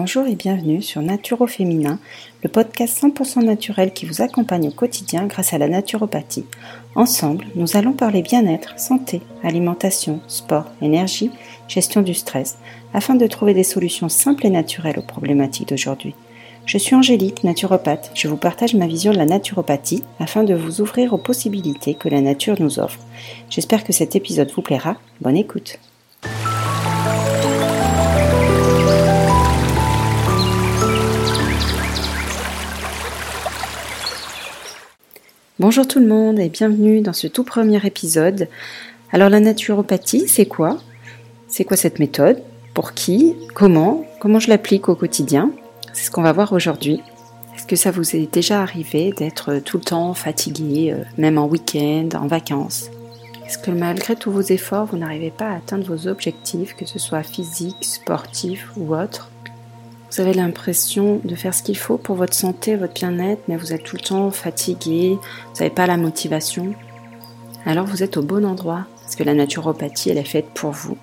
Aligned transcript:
Bonjour 0.00 0.28
et 0.28 0.36
bienvenue 0.36 0.80
sur 0.80 1.02
Naturo 1.02 1.48
Féminin, 1.48 1.98
le 2.44 2.48
podcast 2.48 3.02
100% 3.02 3.42
naturel 3.42 3.92
qui 3.92 4.06
vous 4.06 4.22
accompagne 4.22 4.68
au 4.68 4.70
quotidien 4.70 5.26
grâce 5.26 5.52
à 5.52 5.58
la 5.58 5.66
naturopathie. 5.66 6.44
Ensemble, 6.94 7.46
nous 7.56 7.76
allons 7.76 7.94
parler 7.94 8.22
bien-être, 8.22 8.78
santé, 8.78 9.22
alimentation, 9.42 10.20
sport, 10.28 10.66
énergie, 10.80 11.32
gestion 11.66 12.02
du 12.02 12.14
stress, 12.14 12.58
afin 12.94 13.16
de 13.16 13.26
trouver 13.26 13.54
des 13.54 13.64
solutions 13.64 14.08
simples 14.08 14.46
et 14.46 14.50
naturelles 14.50 15.00
aux 15.00 15.02
problématiques 15.02 15.70
d'aujourd'hui. 15.70 16.14
Je 16.64 16.78
suis 16.78 16.94
Angélique, 16.94 17.42
naturopathe. 17.42 18.12
Je 18.14 18.28
vous 18.28 18.36
partage 18.36 18.74
ma 18.74 18.86
vision 18.86 19.10
de 19.10 19.18
la 19.18 19.26
naturopathie 19.26 20.04
afin 20.20 20.44
de 20.44 20.54
vous 20.54 20.80
ouvrir 20.80 21.12
aux 21.12 21.18
possibilités 21.18 21.94
que 21.94 22.08
la 22.08 22.20
nature 22.20 22.54
nous 22.60 22.78
offre. 22.78 23.00
J'espère 23.50 23.82
que 23.82 23.92
cet 23.92 24.14
épisode 24.14 24.52
vous 24.54 24.62
plaira. 24.62 24.96
Bonne 25.20 25.36
écoute. 25.36 25.80
Bonjour 35.60 35.88
tout 35.88 35.98
le 35.98 36.06
monde 36.06 36.38
et 36.38 36.48
bienvenue 36.48 37.00
dans 37.00 37.12
ce 37.12 37.26
tout 37.26 37.42
premier 37.42 37.84
épisode. 37.84 38.46
Alors 39.10 39.28
la 39.28 39.40
naturopathie, 39.40 40.28
c'est 40.28 40.46
quoi? 40.46 40.78
C'est 41.48 41.64
quoi 41.64 41.76
cette 41.76 41.98
méthode? 41.98 42.40
Pour 42.74 42.92
qui? 42.92 43.34
Comment? 43.54 44.04
Comment 44.20 44.38
je 44.38 44.50
l'applique 44.50 44.88
au 44.88 44.94
quotidien? 44.94 45.50
C'est 45.92 46.04
ce 46.04 46.10
qu'on 46.12 46.22
va 46.22 46.30
voir 46.30 46.52
aujourd'hui. 46.52 47.00
Est-ce 47.56 47.66
que 47.66 47.74
ça 47.74 47.90
vous 47.90 48.14
est 48.14 48.32
déjà 48.32 48.62
arrivé 48.62 49.12
d'être 49.18 49.58
tout 49.58 49.78
le 49.78 49.82
temps 49.82 50.14
fatigué, 50.14 50.92
euh, 50.92 51.02
même 51.16 51.38
en 51.38 51.48
week-end, 51.48 52.10
en 52.14 52.28
vacances? 52.28 52.92
Est-ce 53.44 53.58
que 53.58 53.72
malgré 53.72 54.14
tous 54.14 54.30
vos 54.30 54.42
efforts, 54.42 54.86
vous 54.86 54.98
n'arrivez 54.98 55.32
pas 55.32 55.48
à 55.48 55.56
atteindre 55.56 55.92
vos 55.92 56.06
objectifs, 56.06 56.76
que 56.76 56.86
ce 56.86 57.00
soit 57.00 57.24
physique, 57.24 57.84
sportif 57.84 58.70
ou 58.76 58.94
autre? 58.94 59.32
Vous 60.10 60.20
avez 60.20 60.32
l'impression 60.32 61.20
de 61.24 61.34
faire 61.34 61.54
ce 61.54 61.62
qu'il 61.62 61.76
faut 61.76 61.98
pour 61.98 62.16
votre 62.16 62.34
santé, 62.34 62.76
votre 62.76 62.94
bien-être, 62.94 63.42
mais 63.48 63.56
vous 63.56 63.72
êtes 63.72 63.82
tout 63.82 63.96
le 63.96 64.02
temps 64.02 64.30
fatigué, 64.30 65.18
vous 65.20 65.58
n'avez 65.58 65.74
pas 65.74 65.86
la 65.86 65.96
motivation. 65.96 66.74
Alors 67.66 67.86
vous 67.86 68.02
êtes 68.02 68.16
au 68.16 68.22
bon 68.22 68.44
endroit, 68.44 68.86
parce 69.02 69.16
que 69.16 69.24
la 69.24 69.34
naturopathie, 69.34 70.10
elle 70.10 70.18
est 70.18 70.24
faite 70.24 70.48
pour 70.54 70.70
vous. 70.70 70.96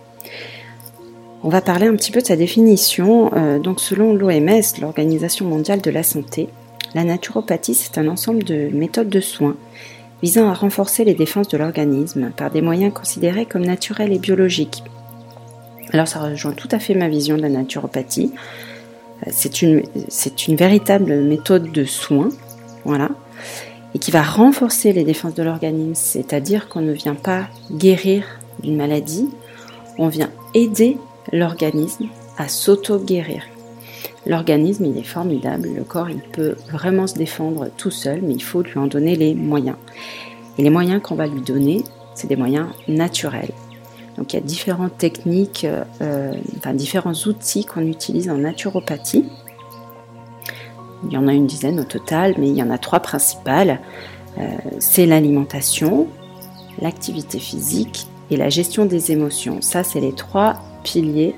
On 1.43 1.49
va 1.49 1.61
parler 1.61 1.85
un 1.85 1.95
petit 1.95 2.11
peu 2.11 2.21
de 2.21 2.25
sa 2.25 2.35
définition. 2.35 3.31
Euh, 3.35 3.59
donc 3.59 3.79
selon 3.79 4.15
l'OMS, 4.15 4.63
l'Organisation 4.81 5.45
mondiale 5.45 5.79
de 5.79 5.91
la 5.91 6.01
santé, 6.01 6.49
la 6.95 7.03
naturopathie, 7.03 7.75
c'est 7.75 7.99
un 7.99 8.07
ensemble 8.07 8.43
de 8.43 8.69
méthodes 8.73 9.09
de 9.09 9.19
soins 9.19 9.55
visant 10.23 10.49
à 10.49 10.53
renforcer 10.53 11.03
les 11.03 11.13
défenses 11.13 11.49
de 11.49 11.57
l'organisme 11.57 12.31
par 12.35 12.49
des 12.49 12.61
moyens 12.61 12.93
considérés 12.93 13.45
comme 13.45 13.65
naturels 13.65 14.11
et 14.11 14.17
biologiques. 14.17 14.83
Alors 15.91 16.07
ça 16.07 16.19
rejoint 16.19 16.53
tout 16.53 16.69
à 16.71 16.79
fait 16.79 16.95
ma 16.95 17.09
vision 17.09 17.37
de 17.37 17.43
la 17.43 17.49
naturopathie. 17.49 18.31
C'est 19.31 19.61
une, 19.61 19.83
véritable 20.55 21.21
méthode 21.21 21.71
de 21.71 21.85
soins, 21.85 22.29
voilà, 22.83 23.09
et 23.93 23.99
qui 23.99 24.11
va 24.11 24.21
renforcer 24.21 24.93
les 24.93 25.03
défenses 25.03 25.33
de 25.33 25.43
l'organisme, 25.43 25.93
c'est-à-dire 25.95 26.67
qu'on 26.67 26.81
ne 26.81 26.91
vient 26.91 27.15
pas 27.15 27.47
guérir 27.71 28.25
d'une 28.61 28.75
maladie, 28.75 29.29
on 29.97 30.07
vient 30.07 30.29
aider 30.53 30.97
l'organisme 31.31 32.07
à 32.37 32.47
s'auto-guérir. 32.47 33.43
L'organisme, 34.25 34.85
il 34.85 34.97
est 34.97 35.03
formidable, 35.03 35.69
le 35.75 35.83
corps, 35.83 36.09
il 36.09 36.19
peut 36.19 36.55
vraiment 36.71 37.07
se 37.07 37.15
défendre 37.15 37.69
tout 37.77 37.91
seul, 37.91 38.21
mais 38.21 38.33
il 38.33 38.43
faut 38.43 38.63
lui 38.63 38.77
en 38.77 38.87
donner 38.87 39.15
les 39.15 39.33
moyens. 39.33 39.77
Et 40.57 40.63
les 40.63 40.69
moyens 40.69 41.01
qu'on 41.01 41.15
va 41.15 41.27
lui 41.27 41.41
donner, 41.41 41.83
c'est 42.15 42.27
des 42.27 42.35
moyens 42.35 42.67
naturels. 42.87 43.51
Donc 44.17 44.33
il 44.33 44.37
y 44.37 44.39
a 44.39 44.41
différentes 44.41 44.97
techniques, 44.97 45.65
euh, 46.01 46.33
enfin 46.57 46.73
différents 46.73 47.13
outils 47.13 47.65
qu'on 47.65 47.81
utilise 47.81 48.29
en 48.29 48.37
naturopathie. 48.37 49.25
Il 51.05 51.13
y 51.13 51.17
en 51.17 51.27
a 51.27 51.33
une 51.33 51.47
dizaine 51.47 51.79
au 51.79 51.83
total, 51.83 52.35
mais 52.37 52.47
il 52.47 52.55
y 52.55 52.63
en 52.63 52.71
a 52.71 52.77
trois 52.77 53.01
principales. 53.01 53.79
Euh, 54.37 54.49
c'est 54.79 55.05
l'alimentation, 55.05 56.07
l'activité 56.81 57.39
physique 57.39 58.07
et 58.31 58.37
la 58.37 58.49
gestion 58.49 58.85
des 58.85 59.11
émotions. 59.11 59.61
Ça, 59.61 59.83
c'est 59.83 59.99
les 59.99 60.13
trois 60.13 60.55
piliers 60.83 61.35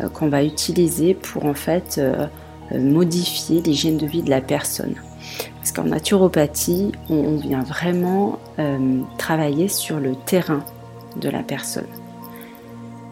euh, 0.00 0.08
qu'on 0.08 0.28
va 0.28 0.42
utiliser 0.42 1.14
pour 1.14 1.46
en 1.46 1.54
fait 1.54 2.00
modifier 2.74 3.62
l'hygiène 3.62 3.96
de 3.96 4.06
vie 4.06 4.22
de 4.22 4.28
la 4.28 4.42
personne. 4.42 4.94
Parce 5.56 5.72
qu'en 5.72 5.84
naturopathie, 5.84 6.92
on 7.08 7.36
vient 7.36 7.62
vraiment 7.62 8.38
travailler 9.16 9.68
sur 9.68 9.98
le 9.98 10.14
terrain 10.14 10.62
de 11.16 11.30
la 11.30 11.42
personne. 11.42 11.86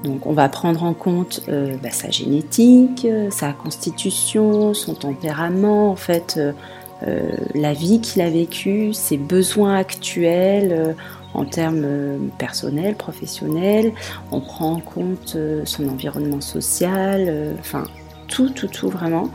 Donc 0.07 0.27
on 0.27 0.33
va 0.33 0.49
prendre 0.49 0.85
en 0.85 0.95
compte 0.95 1.43
euh, 1.49 1.77
bah, 1.83 1.91
sa 1.91 2.11
génétique, 2.11 3.05
euh, 3.05 3.29
sa 3.31 3.53
constitution, 3.53 4.73
son 4.73 4.95
tempérament, 4.95 5.91
en 5.91 5.97
fait, 5.97 6.39
euh, 6.39 7.33
la 7.55 7.73
vie 7.73 8.01
qu'il 8.01 8.23
a 8.23 8.31
vécue, 8.31 8.95
ses 8.95 9.17
besoins 9.17 9.77
actuels 9.77 10.97
en 11.35 11.45
termes 11.45 12.31
personnels, 12.39 12.95
professionnels. 12.95 13.93
On 14.31 14.41
prend 14.41 14.73
en 14.73 14.81
compte 14.81 15.37
son 15.65 15.89
environnement 15.89 16.41
social, 16.41 17.55
enfin 17.59 17.85
tout, 18.29 18.49
tout, 18.49 18.69
tout 18.69 18.89
vraiment, 18.89 19.29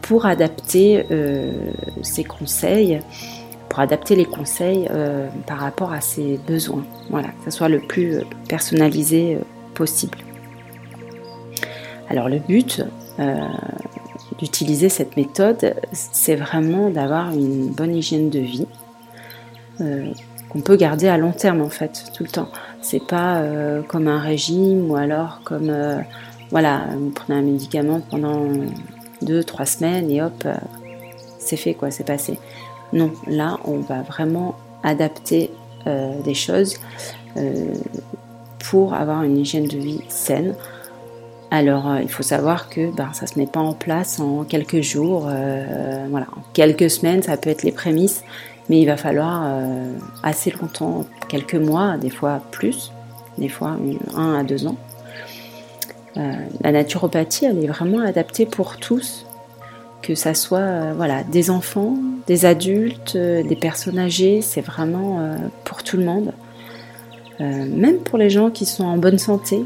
pour 0.00 0.24
adapter 0.24 1.04
ses 2.00 2.24
conseils 2.24 3.00
adapter 3.80 4.16
les 4.16 4.24
conseils 4.24 4.88
euh, 4.90 5.28
par 5.46 5.58
rapport 5.58 5.92
à 5.92 6.00
ses 6.00 6.38
besoins. 6.46 6.84
Voilà, 7.10 7.28
que 7.28 7.44
ce 7.44 7.50
soit 7.50 7.68
le 7.68 7.80
plus 7.80 8.16
euh, 8.16 8.22
personnalisé 8.48 9.36
euh, 9.36 9.44
possible. 9.74 10.18
Alors 12.08 12.28
le 12.28 12.38
but 12.38 12.82
d'utiliser 14.38 14.88
cette 14.88 15.16
méthode, 15.16 15.74
c'est 15.92 16.36
vraiment 16.36 16.90
d'avoir 16.90 17.32
une 17.32 17.68
bonne 17.68 17.94
hygiène 17.94 18.30
de 18.30 18.38
vie 18.38 18.66
qu'on 19.78 20.60
peut 20.60 20.76
garder 20.76 21.08
à 21.08 21.18
long 21.18 21.32
terme 21.32 21.60
en 21.60 21.68
fait, 21.68 22.04
tout 22.14 22.22
le 22.22 22.30
temps. 22.30 22.48
C'est 22.80 23.04
pas 23.04 23.42
comme 23.88 24.08
un 24.08 24.20
régime 24.20 24.90
ou 24.90 24.96
alors 24.96 25.40
comme 25.44 25.70
voilà, 26.50 26.84
vous 26.96 27.10
prenez 27.10 27.40
un 27.40 27.42
médicament 27.42 28.00
pendant 28.00 28.46
deux, 29.20 29.44
trois 29.44 29.66
semaines 29.66 30.10
et 30.10 30.22
hop, 30.22 30.46
c'est 31.38 31.56
fait 31.56 31.74
quoi, 31.74 31.90
c'est 31.90 32.06
passé. 32.06 32.38
Non, 32.92 33.12
là, 33.26 33.58
on 33.64 33.78
va 33.78 34.02
vraiment 34.02 34.54
adapter 34.82 35.50
euh, 35.86 36.20
des 36.22 36.34
choses 36.34 36.76
euh, 37.36 37.72
pour 38.70 38.94
avoir 38.94 39.22
une 39.22 39.38
hygiène 39.38 39.66
de 39.66 39.78
vie 39.78 40.00
saine. 40.08 40.54
Alors, 41.50 41.88
euh, 41.88 42.02
il 42.02 42.08
faut 42.08 42.22
savoir 42.22 42.68
que 42.68 42.90
ben, 42.94 43.10
ça 43.12 43.22
ne 43.22 43.28
se 43.28 43.38
met 43.38 43.46
pas 43.46 43.60
en 43.60 43.72
place 43.72 44.20
en 44.20 44.44
quelques 44.44 44.80
jours. 44.80 45.30
voilà, 46.10 46.26
en 46.36 46.42
quelques 46.52 46.90
semaines, 46.90 47.22
ça 47.22 47.36
peut 47.36 47.50
être 47.50 47.62
les 47.62 47.72
prémices, 47.72 48.24
mais 48.68 48.80
il 48.80 48.86
va 48.86 48.96
falloir 48.96 49.46
assez 50.22 50.50
longtemps, 50.50 51.06
quelques 51.28 51.54
mois, 51.54 51.96
des 51.96 52.10
fois 52.10 52.40
plus, 52.50 52.92
des 53.38 53.48
fois 53.48 53.76
un 54.14 54.34
à 54.34 54.42
deux 54.42 54.66
ans. 54.66 54.76
la 56.16 56.72
naturopathie, 56.72 57.46
elle 57.46 57.64
est 57.64 57.68
vraiment 57.68 58.00
adaptée 58.00 58.44
pour 58.44 58.76
tous, 58.76 59.24
que 60.02 60.14
ça 60.14 60.34
soit 60.34 60.92
voilà, 60.94 61.22
des 61.22 61.50
enfants, 61.50 61.94
des 62.28 62.44
adultes, 62.44 63.14
euh, 63.16 63.42
des 63.42 63.56
personnes 63.56 63.98
âgées, 63.98 64.42
c'est 64.42 64.60
vraiment 64.60 65.18
euh, 65.18 65.36
pour 65.64 65.82
tout 65.82 65.96
le 65.96 66.04
monde. 66.04 66.32
même 67.40 67.98
pour 67.98 68.18
les 68.18 68.30
gens 68.30 68.50
qui 68.50 68.66
sont 68.66 68.84
en 68.84 68.98
bonne 68.98 69.18
santé, 69.18 69.62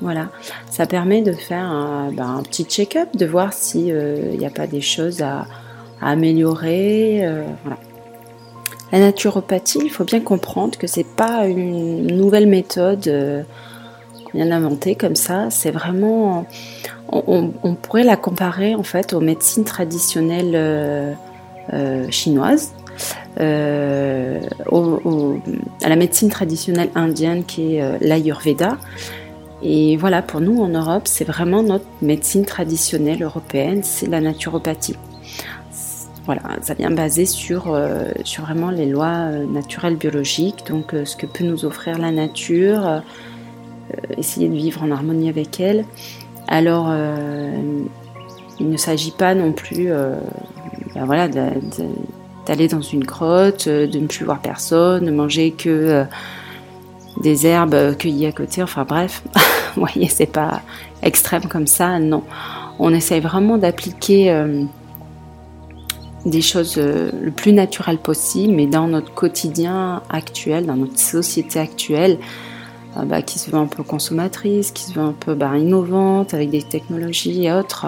voilà, 0.00 0.30
ça 0.70 0.86
permet 0.86 1.22
de 1.22 1.32
faire 1.32 1.64
un, 1.64 2.10
ben, 2.10 2.42
petit 2.42 2.64
check-up, 2.64 3.08
de 3.14 3.26
voir 3.26 3.52
s'il 3.52 3.94
n'y 4.38 4.46
a 4.46 4.50
pas 4.50 4.66
des 4.66 4.80
choses 4.80 5.22
à, 5.22 5.46
améliorer. 6.00 7.20
La 8.90 8.98
naturopathie, 8.98 9.78
il 9.84 9.90
faut 9.90 10.04
bien 10.04 10.20
comprendre 10.20 10.76
que 10.76 10.88
c'est 10.88 11.06
pas 11.06 11.46
une 11.46 12.06
nouvelle 12.16 12.48
méthode 12.48 13.04
qu'on 14.24 14.38
vient 14.38 14.46
d'inventer 14.46 14.96
comme 14.96 15.14
ça. 15.14 15.50
C'est 15.50 15.70
vraiment 15.70 16.46
on, 17.12 17.74
pourrait 17.74 18.04
la 18.04 18.16
comparer 18.16 18.74
en 18.74 18.82
fait 18.82 19.12
aux 19.12 19.20
médecines 19.20 19.64
traditionnelles 19.64 21.16
euh, 21.72 21.82
euh, 21.82 22.10
chinoises, 22.10 22.74
euh, 23.40 24.40
à 25.82 25.88
la 25.88 25.96
médecine 25.96 26.28
traditionnelle 26.28 26.90
indienne 26.94 27.44
qui 27.44 27.76
est 27.76 27.98
l'Ayurveda. 28.00 28.78
Et 29.62 29.96
voilà, 29.96 30.22
pour 30.22 30.40
nous 30.40 30.60
en 30.60 30.68
Europe, 30.68 31.02
c'est 31.04 31.24
vraiment 31.24 31.62
notre 31.62 31.86
médecine 32.00 32.44
traditionnelle 32.44 33.22
européenne, 33.22 33.82
c'est 33.82 34.06
la 34.06 34.20
naturopathie. 34.20 34.96
Voilà, 36.24 36.42
ça 36.62 36.74
vient 36.74 36.90
basé 36.90 37.26
sur, 37.26 37.76
sur 38.24 38.44
vraiment 38.44 38.70
les 38.70 38.86
lois 38.86 39.28
naturelles 39.30 39.96
biologiques, 39.96 40.64
donc 40.68 40.94
ce 41.04 41.16
que 41.16 41.26
peut 41.26 41.44
nous 41.44 41.64
offrir 41.64 41.98
la 41.98 42.10
nature, 42.10 43.02
essayer 44.16 44.48
de 44.48 44.54
vivre 44.54 44.82
en 44.82 44.90
harmonie 44.90 45.28
avec 45.28 45.60
elle 45.60 45.84
alors, 46.48 46.88
euh, 46.90 47.50
il 48.60 48.68
ne 48.68 48.76
s'agit 48.76 49.10
pas 49.10 49.34
non 49.34 49.52
plus 49.52 49.90
euh, 49.90 50.16
voilà, 50.94 51.28
d'aller 51.28 52.68
dans 52.68 52.80
une 52.80 53.04
grotte, 53.04 53.66
euh, 53.66 53.86
de 53.86 53.98
ne 53.98 54.06
plus 54.06 54.24
voir 54.24 54.40
personne, 54.40 55.06
de 55.06 55.10
manger 55.10 55.52
que 55.52 56.04
des 57.20 57.46
herbes 57.46 57.96
cueillies 57.96 58.26
à 58.26 58.32
côté. 58.32 58.62
Enfin 58.62 58.84
bref, 58.84 59.22
vous 59.76 59.86
voyez, 59.86 60.08
c'est 60.08 60.26
pas 60.26 60.62
extrême 61.02 61.44
comme 61.44 61.66
ça, 61.66 61.98
non. 61.98 62.22
on 62.78 62.92
essaye 62.92 63.20
vraiment 63.20 63.58
d'appliquer 63.58 64.44
des 66.24 66.42
choses 66.42 66.78
le 66.78 67.30
plus 67.32 67.52
naturelles 67.52 67.98
possible, 67.98 68.54
mais 68.54 68.66
dans 68.66 68.86
notre 68.86 69.12
quotidien 69.12 70.02
actuel, 70.08 70.66
dans 70.66 70.76
notre 70.76 70.98
société 70.98 71.58
actuelle, 71.58 72.18
bah, 73.06 73.22
qui 73.22 73.38
se 73.38 73.50
veut 73.50 73.58
un 73.58 73.66
peu 73.66 73.82
consommatrice, 73.82 74.70
qui 74.70 74.84
se 74.84 74.92
veut 74.92 75.02
un 75.02 75.14
peu 75.18 75.34
bah, 75.34 75.56
innovante, 75.56 76.34
avec 76.34 76.50
des 76.50 76.62
technologies 76.62 77.46
et 77.46 77.52
autres, 77.52 77.86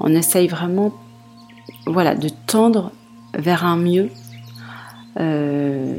on 0.00 0.14
essaye 0.14 0.48
vraiment 0.48 0.92
voilà, 1.86 2.14
de 2.14 2.28
tendre 2.46 2.92
vers 3.34 3.64
un 3.64 3.76
mieux. 3.76 4.10
Euh, 5.18 5.98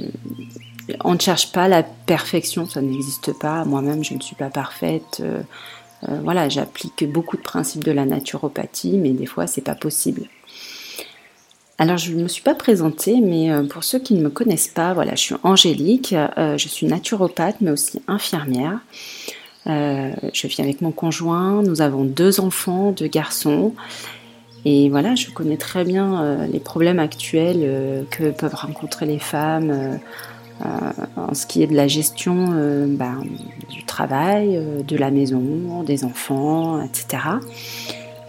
on 1.03 1.13
ne 1.13 1.19
cherche 1.19 1.51
pas 1.51 1.67
la 1.67 1.83
perfection, 1.83 2.67
ça 2.67 2.81
n'existe 2.81 3.37
pas. 3.37 3.65
Moi-même, 3.65 4.03
je 4.03 4.13
ne 4.13 4.19
suis 4.19 4.35
pas 4.35 4.49
parfaite. 4.49 5.21
Euh, 5.21 5.41
euh, 6.09 6.19
voilà, 6.23 6.49
j'applique 6.49 7.09
beaucoup 7.09 7.37
de 7.37 7.41
principes 7.41 7.83
de 7.83 7.91
la 7.91 8.05
naturopathie, 8.05 8.97
mais 8.97 9.11
des 9.11 9.25
fois, 9.25 9.47
c'est 9.47 9.61
pas 9.61 9.75
possible. 9.75 10.23
Alors, 11.77 11.97
je 11.97 12.13
ne 12.13 12.23
me 12.23 12.27
suis 12.27 12.43
pas 12.43 12.53
présentée, 12.53 13.21
mais 13.21 13.49
pour 13.69 13.83
ceux 13.83 13.97
qui 13.97 14.13
ne 14.13 14.21
me 14.21 14.29
connaissent 14.29 14.67
pas, 14.67 14.93
voilà, 14.93 15.15
je 15.15 15.21
suis 15.21 15.35
Angélique, 15.41 16.13
je 16.37 16.67
suis 16.67 16.85
naturopathe, 16.85 17.55
mais 17.59 17.71
aussi 17.71 18.03
infirmière. 18.07 18.77
je 19.65 20.47
vis 20.47 20.59
avec 20.59 20.81
mon 20.81 20.91
conjoint, 20.91 21.63
nous 21.63 21.81
avons 21.81 22.03
deux 22.03 22.39
enfants, 22.39 22.91
deux 22.91 23.07
garçons, 23.07 23.73
et 24.63 24.89
voilà, 24.89 25.15
je 25.15 25.29
connais 25.31 25.57
très 25.57 25.83
bien 25.83 26.21
euh, 26.21 26.47
les 26.47 26.59
problèmes 26.59 26.99
actuels 26.99 27.61
euh, 27.63 28.03
que 28.11 28.29
peuvent 28.29 28.53
rencontrer 28.53 29.07
les 29.07 29.17
femmes 29.17 29.71
euh, 29.71 29.97
en 31.15 31.33
ce 31.33 31.47
qui 31.47 31.63
est 31.63 31.67
de 31.67 31.75
la 31.75 31.87
gestion 31.87 32.49
ben, 32.87 33.23
du 33.71 33.83
travail, 33.83 34.63
de 34.87 34.95
la 34.95 35.09
maison, 35.09 35.81
des 35.81 36.05
enfants, 36.05 36.83
etc. 36.83 37.23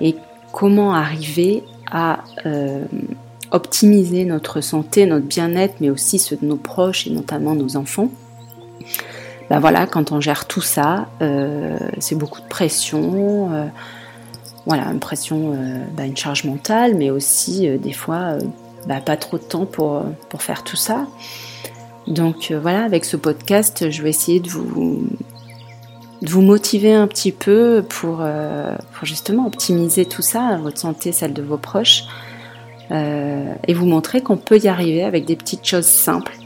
Et 0.00 0.16
comment 0.50 0.94
arriver 0.94 1.62
à 1.90 2.20
optimiser 3.50 4.24
notre 4.24 4.62
santé, 4.62 5.04
notre 5.04 5.26
bien-être, 5.26 5.74
mais 5.82 5.90
aussi 5.90 6.18
ceux 6.18 6.36
de 6.36 6.46
nos 6.46 6.56
proches 6.56 7.06
et 7.06 7.10
notamment 7.10 7.54
nos 7.54 7.76
enfants? 7.76 8.08
Ben 9.50 9.60
voilà, 9.60 9.86
quand 9.86 10.10
on 10.10 10.22
gère 10.22 10.46
tout 10.46 10.62
ça, 10.62 11.10
c'est 11.98 12.16
beaucoup 12.16 12.40
de 12.40 12.48
pression 12.48 13.70
voilà, 14.66 14.84
une 14.90 15.00
pression, 15.00 15.54
euh, 15.54 15.84
bah, 15.96 16.04
une 16.04 16.16
charge 16.16 16.44
mentale, 16.44 16.94
mais 16.94 17.10
aussi 17.10 17.68
euh, 17.68 17.78
des 17.78 17.92
fois 17.92 18.36
euh, 18.36 18.40
bah, 18.86 19.00
pas 19.00 19.16
trop 19.16 19.38
de 19.38 19.42
temps 19.42 19.66
pour, 19.66 20.04
faire 20.38 20.62
tout 20.62 20.76
ça. 20.76 21.06
Donc 22.06 22.52
voilà, 22.52 22.82
avec 22.82 23.04
ce 23.04 23.16
podcast, 23.16 23.90
je 23.90 24.02
vais 24.02 24.10
essayer 24.10 24.40
de 24.40 24.48
vous, 24.48 25.06
motiver 26.42 26.94
un 26.94 27.06
petit 27.06 27.30
peu 27.30 27.84
pour 27.88 28.24
justement 29.04 29.46
optimiser 29.46 30.04
tout 30.04 30.22
ça, 30.22 30.58
votre 30.60 30.78
santé, 30.78 31.12
celle 31.12 31.32
de 31.32 31.42
vos 31.42 31.58
proches, 31.58 32.02
et 32.90 33.72
vous 33.72 33.86
montrer 33.86 34.20
qu'on 34.20 34.36
peut 34.36 34.58
y 34.58 34.66
arriver 34.66 35.04
avec 35.04 35.26
des 35.26 35.36
petites 35.36 35.64
choses 35.64 35.86
simples 35.86 36.41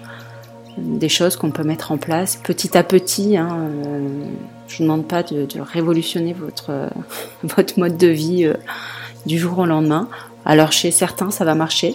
des 0.77 1.09
choses 1.09 1.37
qu'on 1.37 1.51
peut 1.51 1.65
mettre 1.65 1.93
en 1.93 1.99
place 1.99 2.37
petit 2.37 2.77
à 2.77 2.83
petit. 2.83 3.37
Hein, 3.37 3.71
euh, 3.87 4.25
je 4.69 4.83
ne 4.83 4.89
demande 4.89 5.07
pas 5.07 5.23
de, 5.23 5.47
révolutionner 5.61 6.33
votre, 6.33 6.91
votre 7.43 7.79
mode 7.79 7.97
de 7.97 8.09
vie 8.09 8.45
euh, 8.45 8.55
du 9.27 9.39
jour 9.39 9.59
au 9.59 9.67
lendemain. 9.67 10.09
Alors 10.45 10.73
chez 10.73 10.91
certains 10.91 11.31
ça 11.31 11.45
va 11.45 11.55
marcher, 11.55 11.95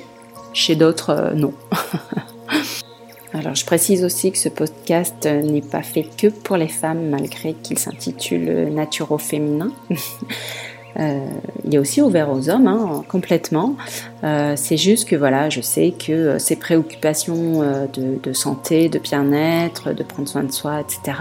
chez 0.54 0.76
d'autres 0.76 1.12
euh, 1.12 1.34
non. 1.34 1.54
Alors 3.34 3.56
je 3.56 3.66
précise 3.66 4.04
aussi 4.04 4.34
que 4.34 4.38
ce 4.38 4.50
podcast 4.50 5.26
n'est 5.26 5.62
pas 5.62 5.84
fait 5.84 6.04
que 6.04 6.28
pour 6.28 6.58
les 6.58 6.68
femmes 6.68 7.10
malgré 7.10 7.54
qu'il 7.54 7.80
s'intitule 7.80 8.74
Naturo 8.74 9.18
féminin. 9.18 9.72
Euh, 11.00 11.26
il 11.64 11.76
est 11.76 11.78
aussi 11.78 12.02
ouvert 12.02 12.30
aux 12.32 12.50
hommes, 12.50 12.68
hein, 12.68 13.04
complètement. 13.08 13.76
Euh, 14.24 14.54
c'est 14.56 14.78
juste 14.78 15.08
que 15.08 15.16
voilà, 15.16 15.50
je 15.50 15.62
sais 15.62 15.94
que 15.98 16.12
euh, 16.12 16.40
ces 16.40 16.56
préoccupations 16.56 17.62
de, 17.94 18.34
santé, 18.34 18.90
de 18.90 19.00
bien-être, 19.00 19.94
de 19.94 20.04
prendre 20.04 20.28
soin 20.28 20.44
de 20.44 20.52
soi, 20.52 20.82
etc., 20.82 21.18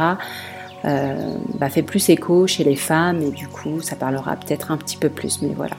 bah, 0.82 1.68
fait 1.68 1.82
plus 1.82 2.08
écho 2.08 2.46
chez 2.46 2.64
les 2.64 2.76
femmes 2.76 3.20
et 3.20 3.30
du 3.30 3.48
coup, 3.48 3.82
ça 3.82 3.96
parlera 3.96 4.34
peut-être 4.36 4.70
un 4.70 4.78
petit 4.78 4.96
peu 4.96 5.10
plus. 5.10 5.42
Mais 5.42 5.52
voilà, 5.54 5.76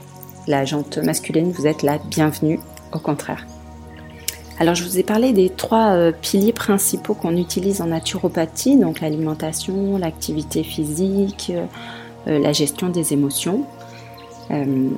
la 0.48 0.64
jante 0.64 1.00
masculine, 1.00 1.52
vous 1.52 1.66
êtes 1.66 1.82
la 1.82 1.98
bienvenue, 1.98 2.60
au 2.94 3.00
contraire. 3.00 3.48
Alors, 4.60 4.76
je 4.76 4.84
vous 4.84 5.00
ai 5.00 5.04
parlé 5.04 5.34
des 5.34 5.50
trois 5.50 6.12
piliers 6.12 6.54
principaux 6.54 7.16
qu'on 7.16 7.36
utilise 7.36 7.82
en 7.82 7.88
naturopathie, 7.88 8.78
donc 8.78 9.02
l'alimentation, 9.02 9.98
l'activité 9.98 10.62
physique, 10.62 11.52
la 12.28 12.54
gestion 12.54 12.90
des 12.90 13.12
émotions. 13.12 13.66
Euh, 14.50 14.90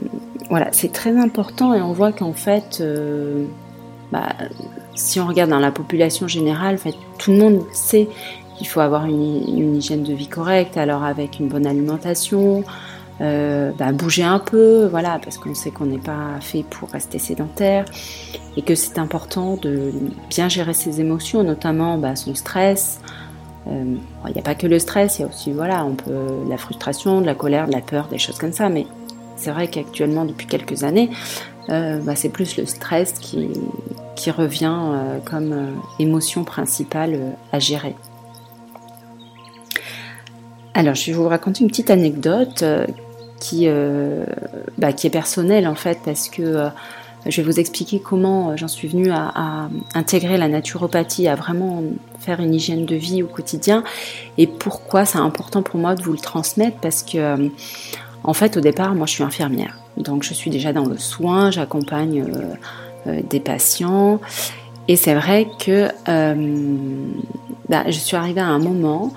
voilà, 0.50 0.70
c'est 0.72 0.92
très 0.92 1.18
important 1.18 1.74
et 1.74 1.82
on 1.82 1.94
voit 1.94 2.12
qu'en 2.12 2.34
fait, 2.34 2.80
euh, 2.82 3.46
bah, 4.12 4.30
si 4.96 5.20
on 5.20 5.28
regarde 5.28 5.50
dans 5.50 5.60
la 5.60 5.72
population 5.72 6.28
générale, 6.28 6.76
en 6.76 6.78
fait, 6.78 6.96
tout 7.18 7.32
le 7.32 7.38
monde 7.38 7.64
sait 7.74 8.08
qu'il 8.58 8.68
faut 8.68 8.80
avoir 8.80 9.06
une, 9.06 9.76
hygiène 9.76 10.04
de 10.04 10.14
vie 10.14 10.28
correcte, 10.28 10.78
alors 10.78 11.04
avec 11.04 11.40
une 11.40 11.50
bonne 11.50 11.68
alimentation, 11.68 12.64
euh, 13.22 13.72
bah, 13.78 13.92
bouger 13.92 14.24
un 14.24 14.40
peu, 14.40 14.88
voilà, 14.88 15.20
parce 15.24 15.38
qu'on 15.38 15.54
sait 15.54 15.72
qu'on 15.72 15.86
n'est 15.86 15.98
pas 15.98 16.40
fait 16.40 16.64
pour 16.64 16.90
rester 16.90 17.20
sédentaire 17.20 17.86
et 18.58 18.62
que 18.62 18.76
c'est 18.76 19.00
important 19.00 19.56
de 19.56 19.92
bien 20.30 20.50
gérer 20.50 20.74
ses 20.74 21.00
émotions, 21.00 21.44
notamment 21.44 21.98
bah, 21.98 22.16
son 22.16 22.36
stress. 22.36 23.02
Il 23.66 24.34
n'y 24.34 24.40
a 24.40 24.44
pas 24.44 24.56
que 24.56 24.68
le 24.68 24.78
stress, 24.78 25.20
il 25.20 25.22
y 25.22 25.26
a 25.26 25.28
aussi 25.30 25.54
voilà, 25.54 25.86
on 25.86 25.96
peut 25.96 26.12
la 26.50 26.58
frustration, 26.58 27.22
de 27.22 27.26
la 27.26 27.34
colère, 27.34 27.68
de 27.68 27.72
la 27.72 27.80
peur, 27.80 28.08
des 28.10 28.18
choses 28.18 28.38
comme 28.38 28.52
ça, 28.52 28.68
mais 28.68 28.86
c'est 29.36 29.52
vrai 29.52 29.68
qu'actuellement, 29.68 30.26
depuis 30.26 30.48
quelques 30.48 30.84
années, 30.84 31.10
euh, 31.70 32.00
bah, 32.00 32.16
c'est 32.16 32.30
plus 32.30 32.58
le 32.58 32.66
stress 32.66 33.14
qui, 33.14 33.50
revient 34.32 34.74
euh, 34.74 35.20
comme 35.26 35.52
euh, 35.52 35.72
émotion 36.00 36.46
principale 36.46 37.36
à 37.52 37.60
gérer. 37.60 37.96
Alors, 40.74 40.96
je 40.96 41.08
vais 41.08 41.12
vous 41.14 41.28
raconter 41.28 41.64
une 41.64 41.70
petite 41.70 41.90
anecdote 41.90 42.64
qui, 43.40 43.68
bah, 44.78 44.94
qui 44.94 45.08
est 45.08 45.12
personnelle 45.12 45.68
en 45.68 45.76
fait, 45.76 46.00
parce 46.04 46.30
que 46.30 46.70
je 47.28 47.42
vais 47.42 47.44
vous 47.46 47.60
expliquer 47.60 48.00
comment 48.00 48.58
j'en 48.58 48.68
suis 48.68 48.88
venue 48.88 49.12
à, 49.12 49.32
à, 49.36 49.70
intégrer 49.94 50.38
la 50.38 50.48
naturopathie, 50.48 51.28
à 51.28 51.36
vraiment 51.36 51.84
faire 52.20 52.40
une 52.40 52.56
hygiène 52.56 52.86
de 52.86 52.96
vie 52.96 53.22
au 53.22 53.28
quotidien, 53.28 53.84
et 54.40 54.48
pourquoi 54.48 55.06
c'est 55.06 55.20
important 55.20 55.62
pour 55.62 55.80
moi 55.80 55.94
de 55.94 56.02
vous 56.02 56.14
le 56.14 56.18
transmettre, 56.18 56.78
parce 56.78 57.04
que 57.04 57.52
en 58.24 58.34
fait, 58.34 58.58
au 58.58 58.62
départ, 58.62 58.96
moi, 58.96 59.06
je 59.06 59.14
suis 59.14 59.24
infirmière. 59.24 59.78
Donc, 59.98 60.24
je 60.24 60.34
suis 60.34 60.50
déjà 60.50 60.74
dans 60.74 60.86
le 60.86 60.98
soin, 60.98 61.52
j'accompagne 61.52 62.22
euh, 62.22 62.54
euh, 63.08 63.22
des 63.30 63.40
patients. 63.40 64.22
Et 64.88 64.96
c'est 64.96 65.14
vrai 65.14 65.48
que 65.60 65.90
euh, 66.08 67.06
bah, 67.70 67.84
je 67.88 67.98
suis 67.98 68.16
arrivée 68.16 68.42
à 68.42 68.48
un 68.48 68.60
moment 68.60 69.14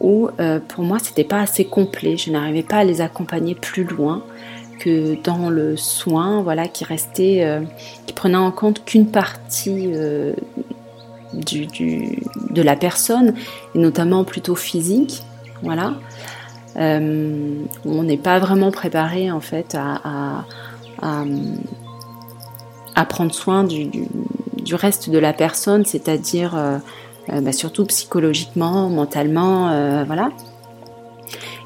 où, 0.00 0.28
pour 0.66 0.82
moi, 0.82 0.98
c'était 0.98 1.22
pas 1.22 1.40
assez 1.40 1.64
complet. 1.64 2.16
Je 2.16 2.32
n'arrivais 2.32 2.64
pas 2.64 2.78
à 2.78 2.84
les 2.84 3.00
accompagner 3.00 3.54
plus 3.54 3.84
loin 3.84 4.24
que 4.80 5.16
dans 5.22 5.48
le 5.48 5.76
soin, 5.76 6.42
voilà, 6.42 6.66
qui 6.66 6.82
restait, 6.84 7.46
qui 8.04 8.12
prenait 8.12 8.36
en 8.36 8.50
compte 8.50 8.84
qu'une 8.84 9.06
partie 9.06 9.92
du, 11.32 12.18
de 12.50 12.62
la 12.62 12.74
personne, 12.74 13.34
et 13.76 13.78
notamment 13.78 14.24
plutôt 14.24 14.56
physique, 14.56 15.22
voilà. 15.62 15.94
Euh, 16.76 17.64
on 17.84 18.02
n'est 18.02 18.16
pas 18.16 18.38
vraiment 18.38 18.70
préparé 18.70 19.30
en 19.30 19.40
fait 19.40 19.76
à, 19.76 20.44
prendre 23.08 23.34
soin 23.34 23.64
du, 23.64 23.90
reste 24.72 25.10
de 25.10 25.18
la 25.18 25.32
personne, 25.32 25.84
c'est-à-dire 25.84 26.56
euh, 26.56 26.78
euh, 27.30 27.40
bah, 27.40 27.52
surtout 27.52 27.84
psychologiquement, 27.86 28.88
mentalement, 28.88 30.04
voilà. 30.04 30.30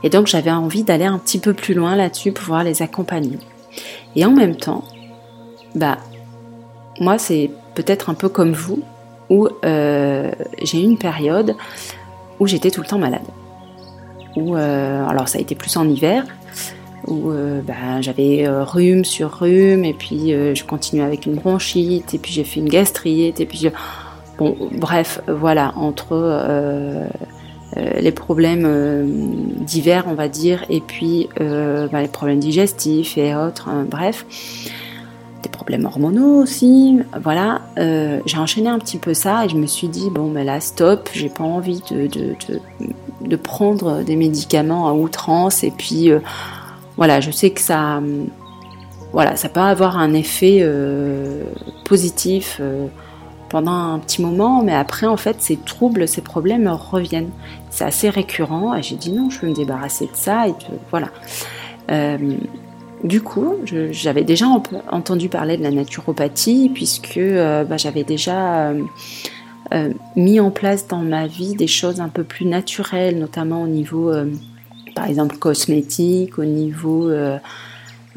Et 0.03 0.11
donc 0.11 0.27
j'avais 0.27 0.51
envie 0.51 0.83
d'aller 0.83 1.05
un 1.07 1.19
petit 1.19 1.39
peu 1.39 1.55
plus 1.55 1.75
loin 1.75 1.97
là-dessus, 1.97 2.33
pouvoir 2.33 2.65
les 2.65 2.83
accompagner. 2.83 3.39
Et 4.15 4.25
en 4.25 4.33
même 4.33 4.57
temps, 4.57 4.85
bah 5.75 5.99
moi 7.01 7.19
c'est 7.19 7.51
peut-être 7.75 8.11
un 8.11 8.15
peu 8.15 8.29
comme 8.29 8.53
vous, 8.53 8.83
où 9.31 9.49
j'ai 9.63 10.81
eu 10.81 10.85
une 10.85 10.99
période 10.99 11.55
où 12.39 12.47
j'étais 12.47 12.71
tout 12.71 12.81
le 12.81 12.87
temps 12.87 12.99
malade. 12.99 13.25
Euh, 14.37 15.07
alors 15.07 15.29
ça 15.29 15.39
a 15.39 15.41
été 15.41 15.55
plus 15.55 15.77
en 15.77 15.89
hiver, 15.89 16.25
où 17.07 17.31
euh, 17.31 17.61
bah, 17.63 18.01
j'avais 18.01 18.47
euh, 18.47 18.65
rhume 18.65 19.05
sur 19.05 19.31
rhume, 19.31 19.85
et 19.85 19.95
puis 19.95 20.31
je 20.31 20.65
continuais 20.65 21.05
avec 21.05 21.27
une 21.27 21.35
bronchite, 21.35 22.15
et 22.15 22.19
puis 22.19 22.33
j'ai 22.33 22.45
fait 22.45 22.61
une 22.61 22.69
gastrite, 22.69 23.41
et 23.41 23.47
puis 23.47 23.69
Bon, 24.39 24.55
bref, 24.71 25.23
voilà, 25.29 25.73
entre 25.77 27.09
les 27.75 28.13
problèmes 28.13 28.69
d'hiver, 29.65 30.05
on 30.09 30.13
va 30.13 30.29
dire, 30.29 30.67
et 30.69 30.83
puis 30.83 31.31
bah, 31.39 32.03
les 32.03 32.09
problèmes 32.09 32.39
digestifs 32.39 33.17
et 33.17 33.35
autres, 33.35 33.71
hein, 33.71 33.87
bref, 33.91 34.27
des 35.43 35.49
problèmes 35.49 35.87
hormonaux 35.87 36.43
aussi, 36.43 36.99
voilà, 37.19 37.63
j'ai 38.27 38.37
enchaîné 38.37 38.69
un 38.69 38.79
petit 38.79 38.99
peu 38.99 39.15
ça 39.15 39.47
et 39.47 39.49
je 39.49 39.57
me 39.57 39.65
suis 39.65 39.89
dit, 39.89 40.11
bon, 40.11 40.31
ben 40.31 40.45
là, 40.45 40.61
stop, 40.61 41.09
j'ai 41.15 41.31
pas 41.31 41.45
envie 41.45 41.81
de 41.91 42.37
prendre 43.35 44.05
des 44.05 44.15
médicaments 44.15 44.89
à 44.89 44.93
outrance 44.93 45.65
et 45.65 45.73
puis 45.73 46.13
euh, 46.13 46.21
voilà, 46.97 47.21
je 47.21 47.33
sais 47.33 47.51
que 47.51 47.61
ça, 47.61 48.01
voilà, 49.13 49.37
ça 49.37 49.49
peut 49.49 49.61
avoir 49.61 49.99
un 49.99 50.13
effet 50.13 50.59
euh, 50.61 51.45
positif 51.85 52.59
euh, 52.61 52.87
pendant 53.49 53.73
un 53.73 53.99
petit 53.99 54.21
moment, 54.21 54.63
mais 54.63 54.75
après, 54.75 55.07
en 55.07 55.17
fait, 55.17 55.41
ces 55.41 55.57
troubles, 55.57 56.09
ces 56.09 56.21
problèmes 56.21 56.69
reviennent. 56.69 57.31
C'est 57.71 57.85
assez 57.85 58.11
récurrent. 58.11 58.75
Et 58.75 58.83
j'ai 58.83 58.97
dit 58.97 59.13
non, 59.13 59.31
je 59.31 59.41
veux 59.41 59.49
me 59.49 59.55
débarrasser 59.55 60.07
de 60.07 60.15
ça. 60.15 60.49
Et 60.49 60.55
voilà. 60.91 61.09
Euh, 61.91 62.19
du 63.05 63.23
coup, 63.23 63.55
j'avais 63.91 64.25
déjà 64.25 64.47
entendu 64.91 65.29
parler 65.29 65.57
de 65.57 65.63
la 65.63 65.71
naturopathie, 65.71 66.71
puisque 66.75 67.19
bah, 67.19 67.77
j'avais 67.77 68.05
déjà 68.05 68.73
mis 70.17 70.41
en 70.41 70.51
place 70.51 70.87
dans 70.89 71.03
ma 71.03 71.27
vie 71.27 71.55
des 71.55 71.67
choses 71.67 72.01
un 72.01 72.09
peu 72.09 72.25
plus 72.25 72.47
naturelles, 72.47 73.19
notamment 73.19 73.63
au 73.63 73.67
niveau 73.67 74.13
par 74.97 75.07
exemple 75.07 75.37
cosmétiques, 75.37 76.39
au 76.39 76.45
niveau, 76.45 77.09
euh, 77.09 77.39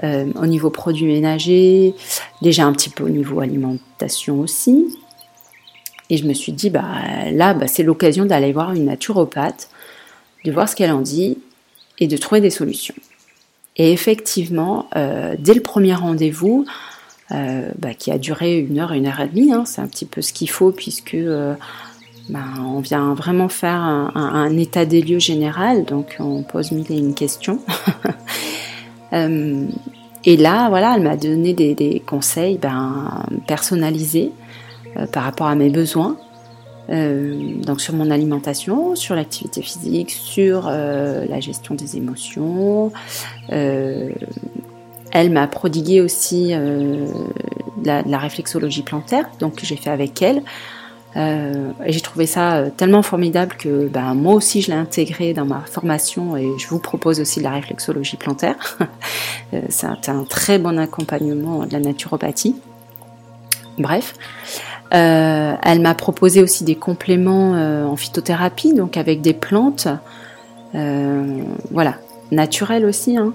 euh, 0.04 0.26
au 0.42 0.48
niveau 0.48 0.72
produits 0.72 1.06
ménagers, 1.06 1.94
déjà 2.42 2.66
un 2.66 2.72
petit 2.72 2.90
peu 2.90 3.04
au 3.04 3.10
niveau 3.10 3.42
alimentation 3.42 4.40
aussi. 4.40 4.98
Et 6.10 6.18
je 6.18 6.26
me 6.26 6.34
suis 6.34 6.54
dit, 6.54 6.72
bah, 6.72 6.84
là, 7.32 7.54
bah, 7.54 7.68
c'est 7.68 7.84
l'occasion 7.84 8.26
d'aller 8.26 8.52
voir 8.52 8.72
une 8.72 8.86
naturopathe, 8.86 9.70
de 10.46 10.52
voir 10.52 10.68
ce 10.68 10.76
qu'elle 10.76 10.92
en 10.92 11.02
dit 11.02 11.38
et 12.00 12.08
de 12.08 12.18
trouver 12.18 12.42
des 12.42 12.50
solutions. 12.50 12.96
Et 13.76 13.92
effectivement, 13.92 14.88
euh, 14.96 15.36
dès 15.38 15.54
le 15.54 15.62
premier 15.62 15.94
rendez-vous, 15.94 16.66
bah, 17.32 17.94
qui 17.98 18.12
a 18.12 18.18
duré 18.18 18.58
une 18.60 18.80
heure, 18.80 18.92
une 18.92 19.08
heure 19.08 19.20
et 19.20 19.28
demie, 19.28 19.52
hein, 19.52 19.64
c'est 19.66 19.82
un 19.82 19.88
petit 19.88 20.06
peu 20.06 20.22
ce 20.22 20.34
qu'il 20.34 20.50
faut 20.50 20.72
puisque 20.72 21.16
ben, 22.30 22.46
on 22.60 22.80
vient 22.80 23.16
vraiment 23.16 23.50
faire 23.50 23.82
un, 23.82 24.56
état 24.58 24.86
des 24.86 25.02
lieux 25.02 25.20
général, 25.20 25.84
donc 25.84 26.16
on 26.20 26.44
pose 26.44 26.72
mille 26.72 26.92
et 26.92 26.98
une 26.98 27.14
questions. 27.14 27.60
Euh, 29.12 29.66
et 30.24 30.38
là, 30.38 30.70
voilà, 30.70 30.94
elle 30.96 31.02
m'a 31.02 31.18
donné 31.18 31.56
des, 31.56 32.04
conseils 32.06 32.60
ben, 32.60 33.26
personnalisés 33.48 34.32
euh, 34.98 35.08
par 35.08 35.24
rapport 35.24 35.48
à 35.48 35.56
mes 35.56 35.72
besoins. 35.72 36.16
Euh, 36.92 37.56
donc 37.64 37.82
sur 37.82 37.96
mon 37.96 38.12
alimentation, 38.12 38.96
sur 38.96 39.16
l'activité 39.16 39.64
physique, 39.64 40.12
sur 40.12 40.70
la 40.70 41.40
gestion 41.40 41.74
des 41.74 41.98
émotions. 41.98 42.92
Elle 45.12 45.32
m'a 45.32 45.48
prodigué 45.48 46.02
aussi 46.02 46.54
la, 47.84 48.02
la, 48.02 48.18
réflexologie 48.18 48.84
plantaire, 48.84 49.30
donc 49.40 49.60
j'ai 49.64 49.76
fait 49.76 49.90
avec 49.90 50.22
elle. 50.22 50.44
Euh, 51.18 51.72
j'ai 51.88 52.02
trouvé 52.02 52.28
ça 52.28 52.58
euh, 52.58 52.70
tellement 52.70 53.02
formidable 53.02 53.56
que 53.58 53.88
ben, 53.88 54.14
moi 54.14 54.36
aussi 54.36 54.62
je 54.62 54.68
l'ai 54.68 54.78
intégré 54.78 55.34
dans 55.34 55.46
ma 55.46 55.62
formation 55.62 56.38
et 56.38 56.48
je 56.60 56.68
vous 56.68 56.78
propose 56.78 57.20
aussi 57.20 57.40
de 57.40 57.46
la 57.46 57.52
réflexologie 57.52 58.18
plantaire. 58.18 58.56
Euh, 59.52 59.62
c'est 59.70 60.10
un, 60.10 60.26
très 60.26 60.60
bon 60.60 60.78
accompagnement 60.78 61.66
de 61.66 61.74
la 61.74 61.80
naturopathie. 61.80 62.56
Bref, 63.80 64.14
elle 64.92 65.82
m'a 65.82 65.96
proposé 65.96 66.44
aussi 66.44 66.64
des 66.64 66.76
compléments 66.76 67.54
en 67.54 67.96
phytothérapie, 67.96 68.76
donc 68.76 68.96
avec 68.96 69.22
des 69.22 69.34
plantes, 69.34 69.88
voilà, 70.74 71.96
naturelles 72.32 72.86
aussi. 72.86 73.18
Hein. 73.18 73.34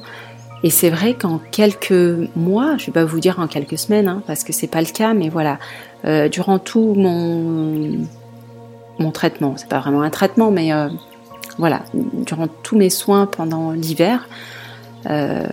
Et 0.65 0.71
c'est 0.71 0.89
vrai 0.89 1.13
qu'en 1.13 1.39
quelques 1.51 1.93
mois, 2.35 2.79
je 2.79 2.85
ne 2.85 2.87
vais 2.87 2.93
pas 2.93 3.05
vous 3.05 3.21
dire 3.21 3.39
en 3.39 3.47
quelques 3.47 3.77
semaines, 3.77 4.09
hein, 4.09 4.23
parce 4.27 4.45
que 4.45 4.53
c'est 4.55 4.67
pas 4.67 4.81
le 4.81 4.87
cas, 4.87 5.13
mais 5.13 5.29
voilà, 5.29 5.59
euh, 6.07 6.31
durant 6.31 6.59
tout 6.59 6.95
mon, 6.97 7.99
mon 8.99 9.11
traitement, 9.11 9.59
c'est 9.59 9.69
pas 9.69 9.81
vraiment 9.81 10.01
un 10.01 10.09
traitement, 10.09 10.51
mais 10.51 10.73
euh, 10.73 10.89
voilà, 11.59 11.83
durant 11.93 12.49
tous 12.63 12.79
mes 12.79 12.89
soins 12.89 13.27
pendant 13.27 13.73
l'hiver, 13.73 14.27
euh, 15.05 15.47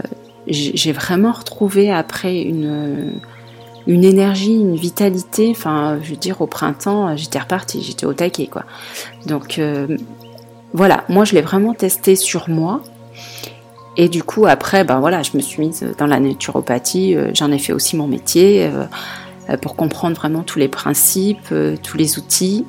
j'ai 0.47 0.93
vraiment 0.93 1.33
retrouvé 1.33 1.91
après 1.91 2.41
une, 2.41 3.19
une 3.87 4.05
énergie, 4.05 4.55
une 4.55 4.77
vitalité. 4.77 5.49
Enfin, 5.51 5.99
je 6.01 6.11
veux 6.11 6.15
dire, 6.15 6.39
au 6.39 6.47
printemps, 6.47 7.17
j'étais 7.17 7.37
repartie, 7.37 7.83
j'étais 7.83 8.05
au 8.05 8.13
taquet, 8.13 8.47
quoi. 8.47 8.63
Donc, 9.27 9.61
voilà, 10.73 11.03
moi, 11.09 11.25
je 11.25 11.35
l'ai 11.35 11.41
vraiment 11.41 11.75
testé 11.75 12.15
sur 12.15 12.49
moi. 12.49 12.81
Et 13.97 14.07
du 14.07 14.23
coup, 14.23 14.45
après, 14.45 14.83
ben 14.83 14.99
voilà, 14.99 15.21
je 15.21 15.31
me 15.35 15.41
suis 15.41 15.61
mise 15.61 15.85
dans 15.97 16.07
la 16.07 16.19
naturopathie. 16.19 17.15
Euh, 17.15 17.31
j'en 17.33 17.51
ai 17.51 17.59
fait 17.59 17.73
aussi 17.73 17.97
mon 17.97 18.07
métier 18.07 18.65
euh, 18.65 18.85
euh, 19.49 19.57
pour 19.57 19.75
comprendre 19.75 20.15
vraiment 20.15 20.43
tous 20.43 20.59
les 20.59 20.69
principes, 20.69 21.53
tous 21.83 21.97
les 21.97 22.17
outils 22.17 22.65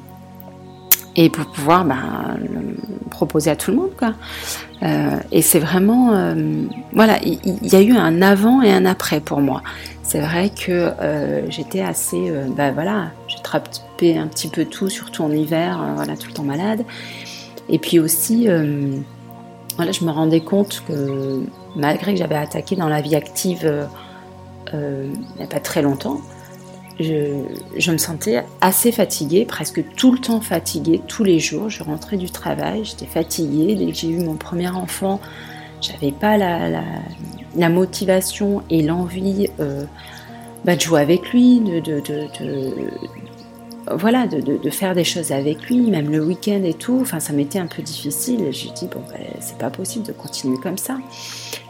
et 1.15 1.29
pour 1.29 1.45
pouvoir 1.53 1.85
ben, 1.85 2.39
le 2.41 2.77
proposer 3.11 3.51
à 3.51 3.57
tout 3.57 3.71
le 3.71 3.77
monde. 3.77 3.91
Quoi. 3.99 4.15
et 5.31 5.43
c'est 5.43 5.59
vraiment, 5.59 6.35
voilà, 6.95 7.19
il 7.23 7.39
y, 7.63 7.77
a 7.77 7.83
eu 7.83 7.93
un 7.93 8.23
avant 8.23 8.63
et 8.63 8.73
un 8.73 8.87
après 8.87 9.21
pour 9.21 9.41
moi. 9.41 9.63
C'est 10.03 10.21
vrai 10.21 10.51
que 10.51 10.91
j'étais 11.51 11.83
assez, 11.83 12.33
ben 12.57 12.73
voilà, 12.73 13.11
j'ai 13.29 13.43
trappé 13.43 14.17
un 14.17 14.27
petit 14.27 14.49
peu 14.49 14.65
tout, 14.65 14.89
surtout 14.89 15.23
en 15.23 15.31
hiver, 15.31 15.79
voilà, 15.97 16.17
tout 16.17 16.29
le 16.29 16.33
temps 16.33 16.45
malade. 16.45 16.83
Et 17.69 17.79
puis 17.79 17.99
aussi, 17.99 18.49
je 19.79 20.05
me 20.05 20.11
rendais 20.11 20.41
compte 20.41 20.83
que 20.87 21.43
malgré 21.77 22.13
que 22.13 22.19
j'avais 22.19 22.37
attaqué 22.37 22.77
dans 22.77 22.89
la 22.89 23.01
vie 23.01 23.17
active 23.17 23.63
euh, 23.65 23.85
euh, 24.75 25.09
il 25.13 25.37
n'y 25.37 25.43
a 25.43 25.47
pas 25.47 25.61
très 25.61 25.83
longtemps, 25.83 26.21
je, 27.01 27.91
me 27.91 27.99
sentais 27.99 28.45
assez 28.61 28.93
fatiguée, 28.93 29.45
presque 29.45 29.83
tout 29.97 30.13
le 30.13 30.19
temps 30.19 30.41
fatiguée, 30.41 31.01
tous 31.09 31.25
les 31.25 31.39
jours. 31.39 31.69
Je 31.69 31.83
rentrais 31.83 32.17
du 32.17 32.31
travail, 32.31 32.85
j'étais 32.85 33.07
fatiguée. 33.07 33.75
Dès 33.75 33.87
que 33.87 33.95
j'ai 33.95 34.09
eu 34.09 34.25
mon 34.25 34.35
premier 34.35 34.69
enfant, 34.69 35.21
j'avais 35.81 36.13
pas 36.13 36.37
la, 36.37 37.69
motivation 37.69 38.63
et 38.71 38.83
l'envie 38.83 39.49
euh, 39.61 39.85
bah, 40.65 40.77
de 40.77 40.81
jouer 40.81 41.01
avec 41.01 41.33
lui, 41.33 41.61
de, 41.61 42.01
voilà, 43.91 44.27
de, 44.27 44.71
faire 44.71 44.95
des 44.95 45.05
choses 45.05 45.33
avec 45.33 45.69
lui, 45.69 45.91
même 45.91 46.11
le 46.11 46.25
week-end 46.25 46.63
et 46.65 46.75
tout. 46.75 46.99
Enfin, 47.01 47.21
ça 47.21 47.33
m'était 47.33 47.59
un 47.59 47.67
peu 47.67 47.83
difficile. 47.83 48.49
J'ai 48.51 48.71
dit, 48.71 48.87
bon, 48.87 49.03
ben, 49.11 49.21
c'est 49.41 49.59
pas 49.59 49.71
possible 49.71 50.07
de 50.07 50.13
continuer 50.13 50.59
comme 50.59 50.79
ça. 50.79 50.99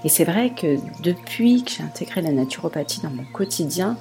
Et 0.05 0.09
c'est 0.09 0.25
vrai 0.25 0.53
que 0.55 0.79
depuis 1.03 1.63
que 1.65 1.71
j'ai 1.71 1.83
intégré 1.83 2.21
la 2.23 2.33
naturopathie 2.33 3.01
dans 3.01 3.11
mon 3.11 3.25
quotidien, 3.33 3.97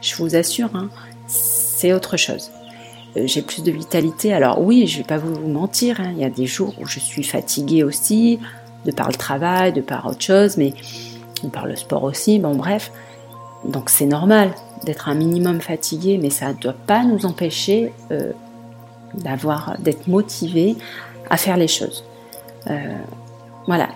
je 0.00 0.14
vous 0.16 0.36
assure, 0.36 0.70
hein, 0.74 0.90
c'est 1.26 1.92
autre 1.92 2.16
chose. 2.16 2.50
Euh, 3.16 3.26
j'ai 3.26 3.42
plus 3.42 3.62
de 3.62 3.70
vitalité. 3.70 4.32
Alors 4.32 4.60
oui, 4.60 4.86
je 4.86 4.98
vais 4.98 5.04
pas 5.04 5.18
vous 5.18 5.48
mentir, 5.48 6.00
hein, 6.00 6.12
il 6.12 6.18
y 6.18 6.24
a 6.24 6.30
des 6.30 6.46
jours 6.46 6.74
où 6.80 6.86
je 6.86 6.98
suis 6.98 7.24
fatiguée 7.24 7.82
aussi, 7.82 8.38
de 8.84 8.92
par 8.92 9.08
le 9.08 9.14
travail, 9.14 9.72
de 9.72 9.80
par 9.80 10.06
autre 10.06 10.22
chose, 10.22 10.56
mais 10.56 10.74
de 11.42 11.48
par 11.48 11.66
le 11.66 11.76
sport 11.76 12.04
aussi, 12.04 12.38
bon 12.38 12.54
bref. 12.54 12.92
Donc 13.64 13.90
c'est 13.90 14.06
normal 14.06 14.52
d'être 14.84 15.08
un 15.08 15.14
minimum 15.14 15.60
fatigué, 15.60 16.18
mais 16.20 16.30
ça 16.30 16.48
ne 16.48 16.54
doit 16.54 16.76
pas 16.86 17.04
nous 17.04 17.26
empêcher 17.26 17.92
euh, 18.10 18.32
d'avoir, 19.14 19.76
d'être 19.78 20.06
motivé 20.08 20.76
à 21.30 21.36
faire 21.36 21.56
les 21.56 21.68
choses. 21.68 22.04
Euh, 22.68 22.96
voilà, 23.66 23.88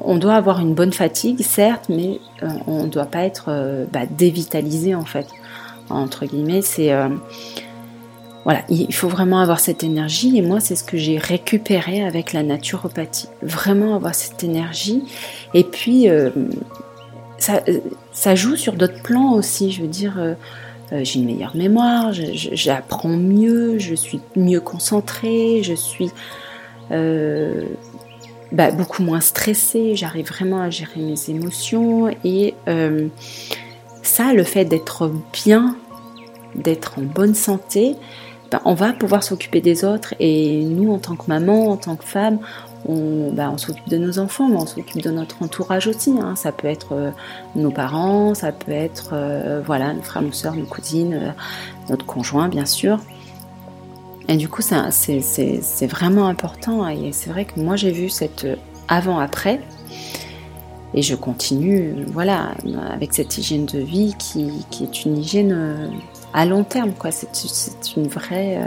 on 0.00 0.16
doit 0.16 0.34
avoir 0.34 0.60
une 0.60 0.74
bonne 0.74 0.92
fatigue, 0.92 1.42
certes, 1.42 1.86
mais 1.88 2.20
euh, 2.42 2.48
on 2.66 2.84
ne 2.84 2.88
doit 2.88 3.06
pas 3.06 3.24
être 3.24 3.86
bah, 3.92 4.06
dévitalisé 4.08 4.94
en 4.94 5.04
fait. 5.04 5.26
Entre 5.90 6.24
guillemets, 6.26 6.62
c'est 6.62 6.92
voilà, 8.44 8.60
il 8.68 8.92
faut 8.94 9.08
vraiment 9.08 9.40
avoir 9.40 9.58
cette 9.58 9.82
énergie 9.84 10.36
et 10.36 10.42
moi 10.42 10.60
c'est 10.60 10.76
ce 10.76 10.84
que 10.84 10.98
j'ai 10.98 11.16
récupéré 11.16 12.04
avec 12.04 12.32
la 12.32 12.42
naturopathie. 12.42 13.28
Vraiment 13.42 13.94
avoir 13.96 14.14
cette 14.14 14.44
énergie 14.44 15.02
et 15.54 15.64
puis 15.64 16.08
ça, 17.38 18.34
joue 18.34 18.56
sur 18.56 18.74
d'autres 18.74 19.02
plans 19.02 19.32
aussi. 19.32 19.72
Je 19.72 19.82
veux 19.82 19.88
dire, 19.88 20.18
euh, 20.18 20.34
euh, 20.92 21.00
j'ai 21.02 21.20
une 21.20 21.26
meilleure 21.26 21.56
mémoire, 21.56 22.12
j'apprends 22.12 23.08
mieux, 23.08 23.78
je 23.78 23.94
suis 23.94 24.20
mieux 24.36 24.60
concentrée, 24.60 25.62
je 25.62 25.74
suis 25.74 26.10
euh, 26.90 27.64
bah, 28.52 28.70
beaucoup 28.70 29.02
moins 29.02 29.20
stressée, 29.20 29.96
j'arrive 29.96 30.28
vraiment 30.28 30.60
à 30.60 30.70
gérer 30.70 31.00
mes 31.00 31.30
émotions. 31.30 32.14
Et 32.24 32.54
ça, 34.02 34.32
le 34.32 34.42
fait 34.42 34.64
d'être 34.64 35.10
bien, 35.32 35.76
d'être 36.54 36.98
en 36.98 37.02
bonne 37.02 37.34
santé, 37.34 37.96
bah, 38.50 38.60
on 38.64 38.74
va 38.74 38.92
pouvoir 38.92 39.24
s'occuper 39.24 39.60
des 39.60 39.84
autres. 39.84 40.14
Et 40.20 40.62
nous, 40.62 40.92
en 40.92 40.98
tant 40.98 41.16
que 41.16 41.24
maman, 41.26 41.70
en 41.70 41.76
tant 41.76 41.96
que 41.96 42.04
femme, 42.04 42.38
bah, 42.86 43.50
on, 43.50 43.56
s'occupe 43.56 43.88
de 43.88 43.96
nos 43.96 44.18
enfants, 44.18 44.48
mais 44.48 44.56
on 44.56 44.66
s'occupe 44.66 45.00
de 45.00 45.10
notre 45.10 45.42
entourage 45.42 45.86
aussi. 45.86 46.10
Hein. 46.20 46.36
Ça 46.36 46.52
peut 46.52 46.68
être 46.68 46.92
euh, 46.92 47.10
nos 47.56 47.70
parents, 47.70 48.34
ça 48.34 48.52
peut 48.52 48.72
être 48.72 49.10
euh, 49.12 49.62
voilà, 49.64 49.94
nos 49.94 50.02
frères, 50.02 50.22
nos 50.22 50.32
soeurs, 50.32 50.54
nos 50.54 50.66
cousines, 50.66 51.14
euh, 51.14 51.30
notre 51.88 52.04
conjoint, 52.04 52.48
bien 52.48 52.66
sûr. 52.66 52.98
Et 54.28 54.36
du 54.36 54.48
coup, 54.48 54.62
c'est 54.62 55.86
vraiment 55.86 56.26
important. 56.28 56.88
Et 56.88 57.12
c'est 57.12 57.30
vrai 57.30 57.44
que 57.44 57.58
moi, 57.60 57.76
j'ai 57.76 57.90
vu 57.90 58.08
cette 58.08 58.46
avant-après. 58.88 59.60
Et 60.94 61.02
je 61.02 61.14
continue, 61.14 61.94
voilà, 62.06 62.52
avec 62.90 63.12
cette 63.12 63.36
hygiène 63.36 63.66
de 63.66 63.80
vie 63.80 64.14
qui, 64.18 64.64
est 64.80 65.04
une 65.04 65.18
hygiène 65.18 65.90
à 66.32 66.46
long 66.46 66.64
terme, 66.64 66.92
quoi. 66.92 67.10
C'est 67.10 67.96
une 67.96 68.06
vraie, 68.06 68.58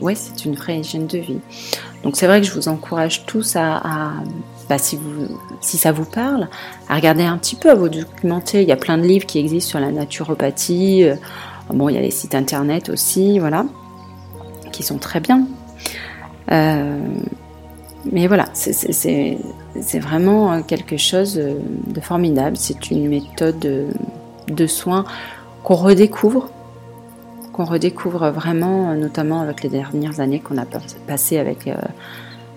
ouais, 0.00 0.14
c'est 0.14 0.44
une 0.44 0.54
vraie 0.54 0.78
hygiène 0.78 1.06
de 1.06 1.18
vie. 1.18 1.40
Donc 2.02 2.16
c'est 2.16 2.26
vrai 2.26 2.40
que 2.40 2.46
je 2.46 2.52
vous 2.52 2.68
encourage 2.68 3.26
tous 3.26 3.56
à, 3.56 4.12
bah, 4.68 4.78
si, 4.78 4.96
vous, 4.96 5.38
si 5.60 5.78
ça 5.78 5.92
vous 5.92 6.04
parle, 6.04 6.48
à 6.88 6.94
regarder 6.94 7.24
un 7.24 7.38
petit 7.38 7.56
peu, 7.56 7.70
à 7.70 7.74
vous 7.74 7.88
documenter. 7.88 8.62
Il 8.62 8.68
y 8.68 8.72
a 8.72 8.76
plein 8.76 8.98
de 8.98 9.04
livres 9.04 9.26
qui 9.26 9.38
existent 9.38 9.70
sur 9.70 9.80
la 9.80 9.90
naturopathie. 9.90 11.06
Bon, 11.70 11.88
il 11.88 11.94
y 11.94 11.98
a 11.98 12.02
les 12.02 12.10
sites 12.10 12.34
internet 12.34 12.88
aussi, 12.88 13.38
voilà, 13.38 13.66
qui 14.72 14.82
sont 14.82 14.98
très 14.98 15.20
bien. 15.20 15.46
Euh, 16.50 16.98
mais 18.10 18.26
voilà, 18.26 18.46
c'est 18.54 19.98
vraiment 19.98 20.62
quelque 20.62 20.96
chose 20.96 21.34
de 21.34 22.00
formidable. 22.00 22.56
C'est 22.56 22.90
une 22.90 23.08
méthode 23.08 23.58
de, 23.58 24.66
soins 24.66 25.04
qu'on 25.62 25.74
redécouvre, 25.74 26.50
qu'on 27.58 27.64
redécouvre 27.64 28.30
vraiment, 28.30 28.94
notamment 28.94 29.40
avec 29.40 29.64
les 29.64 29.68
dernières 29.68 30.20
années 30.20 30.38
qu'on 30.38 30.58
a 30.58 30.64
passées 31.08 31.38
avec, 31.38 31.66
euh, 31.66 31.74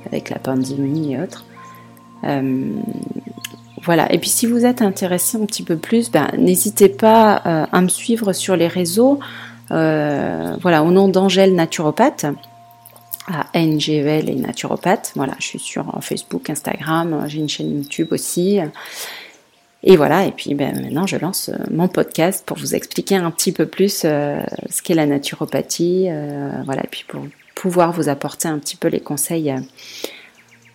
avec 0.05 0.29
la 0.29 0.37
pandémie 0.37 1.13
et 1.13 1.19
autres. 1.19 1.43
Euh, 2.23 2.69
voilà, 3.83 4.13
et 4.13 4.19
puis 4.19 4.29
si 4.29 4.45
vous 4.45 4.63
êtes 4.63 4.83
intéressé 4.83 5.39
un 5.41 5.45
petit 5.47 5.63
peu 5.63 5.75
plus, 5.75 6.11
ben, 6.11 6.27
n'hésitez 6.37 6.87
pas 6.87 7.33
à 7.33 7.81
me 7.81 7.87
suivre 7.87 8.31
sur 8.31 8.55
les 8.55 8.67
réseaux. 8.67 9.19
voilà, 9.69 10.83
au 10.83 10.91
nom 10.91 11.07
d'Angèle 11.07 11.55
Naturopathe 11.55 12.27
à 13.27 13.59
NGVL 13.59 14.29
et 14.29 14.35
naturopathe. 14.35 15.13
Voilà, 15.15 15.33
je 15.39 15.45
suis 15.45 15.59
sur 15.59 15.97
Facebook, 16.01 16.51
Instagram, 16.51 17.25
j'ai 17.27 17.39
une 17.39 17.49
chaîne 17.49 17.75
YouTube 17.75 18.09
aussi. 18.11 18.59
Et 19.83 19.97
voilà, 19.97 20.25
et 20.25 20.31
puis 20.31 20.53
ben, 20.53 20.79
maintenant 20.79 21.07
je 21.07 21.17
lance 21.17 21.49
euh, 21.49 21.57
mon 21.71 21.87
podcast 21.87 22.43
pour 22.45 22.57
vous 22.57 22.75
expliquer 22.75 23.15
un 23.15 23.31
petit 23.31 23.51
peu 23.51 23.65
plus 23.65 24.03
euh, 24.05 24.39
ce 24.69 24.81
qu'est 24.83 24.93
la 24.93 25.07
naturopathie, 25.07 26.05
euh, 26.09 26.51
voilà, 26.65 26.83
et 26.83 26.87
puis 26.89 27.03
pour 27.07 27.21
pouvoir 27.55 27.91
vous 27.91 28.07
apporter 28.07 28.47
un 28.47 28.59
petit 28.59 28.75
peu 28.75 28.89
les 28.89 28.99
conseils 28.99 29.53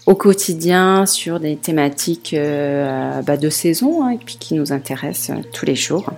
au 0.06 0.14
quotidien 0.14 1.06
sur 1.06 1.40
des 1.40 1.56
thématiques 1.56 2.34
bah, 2.34 3.36
de 3.36 3.50
saison 3.50 4.04
hein, 4.04 4.10
et 4.10 4.18
puis 4.18 4.36
qui 4.36 4.54
nous 4.54 4.72
intéressent 4.72 5.36
tous 5.52 5.66
les 5.66 5.74
jours. 5.74 6.08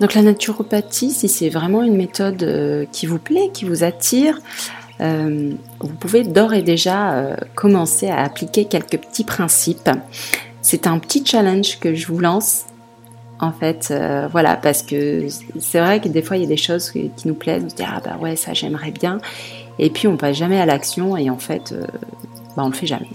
Donc 0.00 0.14
la 0.14 0.22
naturopathie, 0.22 1.12
si 1.12 1.28
c'est 1.28 1.50
vraiment 1.50 1.84
une 1.84 1.96
méthode 1.96 2.88
qui 2.90 3.06
vous 3.06 3.20
plaît, 3.20 3.50
qui 3.52 3.64
vous 3.64 3.84
attire, 3.84 4.40
vous 4.98 5.94
pouvez 6.00 6.24
d'ores 6.24 6.54
et 6.54 6.62
déjà 6.62 7.36
commencer 7.54 8.08
à 8.08 8.24
appliquer 8.24 8.64
quelques 8.64 8.98
petits 8.98 9.24
principes. 9.24 9.90
C'est 10.64 10.86
un 10.86 10.98
petit 10.98 11.24
challenge 11.24 11.78
que 11.78 11.94
je 11.94 12.06
vous 12.06 12.18
lance. 12.18 12.64
En 13.40 13.52
fait, 13.52 13.88
euh, 13.90 14.28
voilà, 14.30 14.56
parce 14.56 14.82
que 14.82 15.26
c'est 15.58 15.80
vrai 15.80 16.00
que 16.00 16.08
des 16.08 16.22
fois 16.22 16.36
il 16.36 16.42
y 16.42 16.46
a 16.46 16.48
des 16.48 16.56
choses 16.56 16.90
qui 16.90 17.10
nous 17.24 17.34
plaisent, 17.34 17.64
on 17.64 17.68
se 17.68 17.74
dit 17.74 17.82
ah 17.86 18.00
bah 18.02 18.16
ouais 18.20 18.36
ça 18.36 18.54
j'aimerais 18.54 18.92
bien, 18.92 19.18
et 19.78 19.90
puis 19.90 20.06
on 20.06 20.16
passe 20.16 20.36
jamais 20.36 20.60
à 20.60 20.66
l'action 20.66 21.16
et 21.16 21.28
en 21.30 21.36
fait 21.36 21.74
bah, 22.56 22.62
on 22.64 22.68
le 22.68 22.74
fait 22.74 22.86
jamais. 22.86 23.10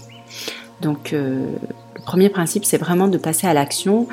Donc 0.82 1.12
le 1.12 1.56
premier 2.04 2.28
principe 2.28 2.66
c'est 2.66 2.76
vraiment 2.76 3.08
de 3.08 3.16
passer 3.16 3.46
à 3.46 3.54
l'action 3.54 4.06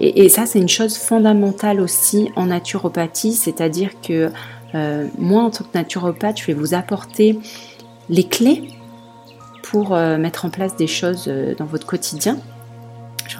et, 0.00 0.28
ça 0.28 0.46
c'est 0.46 0.58
une 0.58 0.68
chose 0.68 0.98
fondamentale 0.98 1.80
aussi 1.80 2.28
en 2.34 2.46
naturopathie, 2.46 3.32
c'est-à-dire 3.32 3.90
que 4.02 4.32
euh, 4.74 5.06
moi, 5.18 5.42
en 5.42 5.50
tant 5.50 5.64
que 5.64 5.76
naturopathe, 5.76 6.40
je 6.40 6.46
vais 6.46 6.54
vous 6.54 6.74
apporter 6.74 7.38
les 8.08 8.24
clés 8.24 8.68
pour 9.62 9.94
euh, 9.94 10.18
mettre 10.18 10.44
en 10.44 10.50
place 10.50 10.76
des 10.76 10.86
choses 10.86 11.26
euh, 11.28 11.54
dans 11.54 11.66
votre 11.66 11.86
quotidien. 11.86 12.38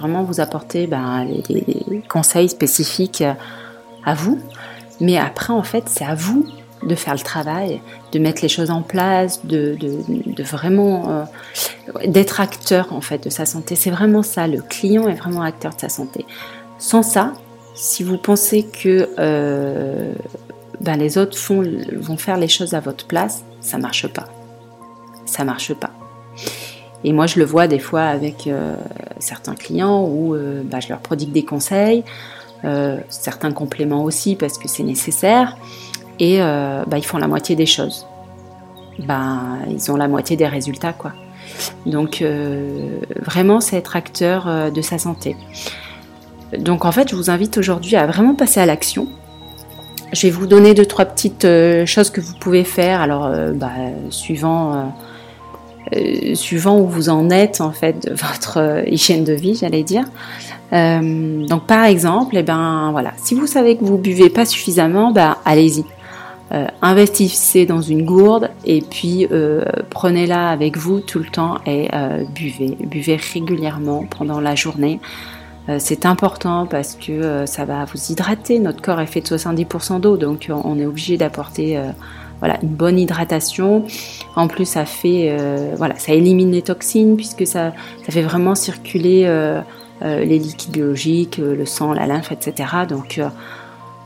Vraiment 0.03 0.23
vous 0.23 0.41
apporter 0.41 0.85
ben, 0.85 1.25
les, 1.47 2.03
conseils 2.09 2.49
spécifiques 2.49 3.23
à 4.03 4.13
vous. 4.13 4.37
Mais 4.99 5.17
après, 5.17 5.53
en 5.53 5.63
fait, 5.63 5.85
c'est 5.87 6.03
à 6.03 6.13
vous 6.13 6.45
de 6.85 6.93
faire 6.93 7.13
le 7.13 7.21
travail, 7.21 7.79
de 8.11 8.19
mettre 8.19 8.41
les 8.41 8.49
choses 8.49 8.69
en 8.69 8.81
place, 8.81 9.45
de, 9.45 9.77
vraiment 10.43 11.25
d'être 12.05 12.41
acteur 12.41 12.91
en 12.91 12.99
fait 12.99 13.23
de 13.23 13.29
sa 13.29 13.45
santé. 13.45 13.75
C'est 13.75 13.91
vraiment 13.91 14.23
ça. 14.23 14.45
Le 14.45 14.61
client 14.61 15.07
est 15.07 15.13
vraiment 15.13 15.41
acteur 15.41 15.73
de 15.73 15.79
sa 15.79 15.87
santé. 15.87 16.25
Sans 16.79 17.01
ça, 17.01 17.31
si 17.73 18.03
vous 18.03 18.17
pensez 18.17 18.63
que 18.63 19.07
ben 20.81 20.97
les 20.97 21.17
autres 21.17 21.37
font, 21.37 21.63
vont 21.95 22.17
faire 22.17 22.35
les 22.35 22.49
choses 22.49 22.73
à 22.73 22.81
votre 22.81 23.07
place, 23.07 23.45
ça 23.61 23.77
marche 23.77 24.07
pas. 24.07 24.27
Ça 25.25 25.45
marche 25.45 25.73
pas. 25.73 25.91
Et 27.03 27.11
moi, 27.11 27.27
je 27.27 27.39
le 27.39 27.45
vois 27.45 27.67
des 27.67 27.79
fois 27.79 28.03
avec 28.03 28.47
euh, 28.47 28.75
certains 29.19 29.55
clients 29.55 30.03
où 30.03 30.33
euh, 30.33 30.61
ben, 30.63 30.79
je 30.79 30.89
leur 30.89 30.99
prodigue 30.99 31.31
des 31.31 31.43
conseils, 31.43 32.03
euh, 32.63 32.97
certains 33.09 33.51
compléments 33.51 34.03
aussi 34.03 34.35
parce 34.35 34.57
que 34.57 34.67
c'est 34.67 34.83
nécessaire, 34.83 35.57
et 36.19 36.37
ben, 36.37 36.97
ils 36.97 37.05
font 37.05 37.17
la 37.17 37.27
moitié 37.27 37.55
des 37.55 37.65
choses. 37.65 38.05
Ben, 38.99 39.57
ils 39.69 39.91
ont 39.91 39.97
la 39.97 40.07
moitié 40.07 40.37
des 40.37 40.47
résultats, 40.47 40.93
quoi. 40.93 41.11
Donc, 41.87 42.23
vraiment, 43.25 43.59
c'est 43.59 43.77
être 43.77 43.95
acteur 43.95 44.71
de 44.71 44.81
sa 44.81 44.99
santé. 44.99 45.35
Donc, 46.57 46.85
en 46.85 46.91
fait, 46.91 47.09
je 47.09 47.15
vous 47.15 47.31
invite 47.31 47.57
aujourd'hui 47.57 47.95
à 47.95 48.05
vraiment 48.05 48.35
passer 48.35 48.59
à 48.59 48.65
l'action 48.65 49.07
je 50.13 50.27
vais 50.27 50.29
vous 50.31 50.45
donner 50.45 50.75
deux, 50.75 50.85
trois 50.85 51.05
petites 51.05 51.47
choses 51.87 52.11
que 52.11 52.21
vous 52.21 52.35
pouvez 52.39 52.63
faire. 52.63 53.01
Alors, 53.01 53.31
bah, 53.55 53.71
suivant, 54.11 54.93
euh, 55.95 56.35
suivant 56.35 56.79
où 56.79 56.87
vous 56.87 57.09
en 57.09 57.29
êtes, 57.29 57.61
en 57.61 57.71
fait, 57.71 58.07
de 58.07 58.13
votre 58.13 58.83
hygiène 58.87 59.23
de 59.23 59.33
vie, 59.33 59.55
j'allais 59.55 59.83
dire. 59.83 60.05
donc, 60.71 61.67
par 61.67 61.85
exemple, 61.85 62.35
eh 62.37 62.43
ben, 62.43 62.89
voilà, 62.91 63.13
si 63.17 63.35
vous 63.35 63.47
savez 63.47 63.77
que 63.77 63.83
vous 63.83 63.97
buvez 63.97 64.29
pas 64.29 64.45
suffisamment, 64.45 65.11
bah, 65.11 65.37
allez-y. 65.45 65.85
investissez 66.81 67.65
dans 67.65 67.81
une 67.81 68.05
gourde 68.05 68.49
et 68.65 68.81
puis 68.81 69.27
prenez-la 69.89 70.49
avec 70.49 70.77
vous 70.77 70.99
tout 70.99 71.19
le 71.19 71.25
temps 71.25 71.57
et 71.67 71.89
buvez. 72.33 72.75
Buvez 72.79 73.17
régulièrement 73.17 74.05
pendant 74.09 74.39
la 74.39 74.55
journée. 74.55 74.99
Euh, 75.69 75.77
c'est 75.79 76.05
important 76.05 76.65
parce 76.65 76.95
que 76.95 77.11
euh, 77.11 77.45
ça 77.45 77.65
va 77.65 77.85
vous 77.85 78.11
hydrater. 78.11 78.59
Notre 78.59 78.81
corps 78.81 78.99
est 78.99 79.05
fait 79.05 79.21
de 79.21 79.27
70% 79.27 80.01
d'eau, 80.01 80.17
donc 80.17 80.49
euh, 80.49 80.55
on 80.63 80.77
est 80.77 80.85
obligé 80.85 81.17
d'apporter 81.17 81.79
voilà, 82.43 82.59
une 82.61 82.75
bonne 82.75 82.99
hydratation. 82.99 83.85
En 84.35 84.49
plus, 84.49 84.65
ça 84.65 84.83
fait, 84.83 85.33
voilà, 85.77 85.97
ça 85.97 86.13
élimine 86.13 86.51
les 86.51 86.61
toxines 86.61 87.15
puisque 87.15 87.47
ça, 87.47 87.71
ça 88.05 88.11
fait 88.11 88.21
vraiment 88.21 88.53
circuler 88.53 89.23
les 90.01 90.39
liquides 90.39 90.71
biologiques, 90.71 91.37
le 91.37 91.65
sang, 91.65 91.93
la 91.93 92.05
lymphe, 92.05 92.33
etc. 92.33 92.69
Donc 92.89 93.21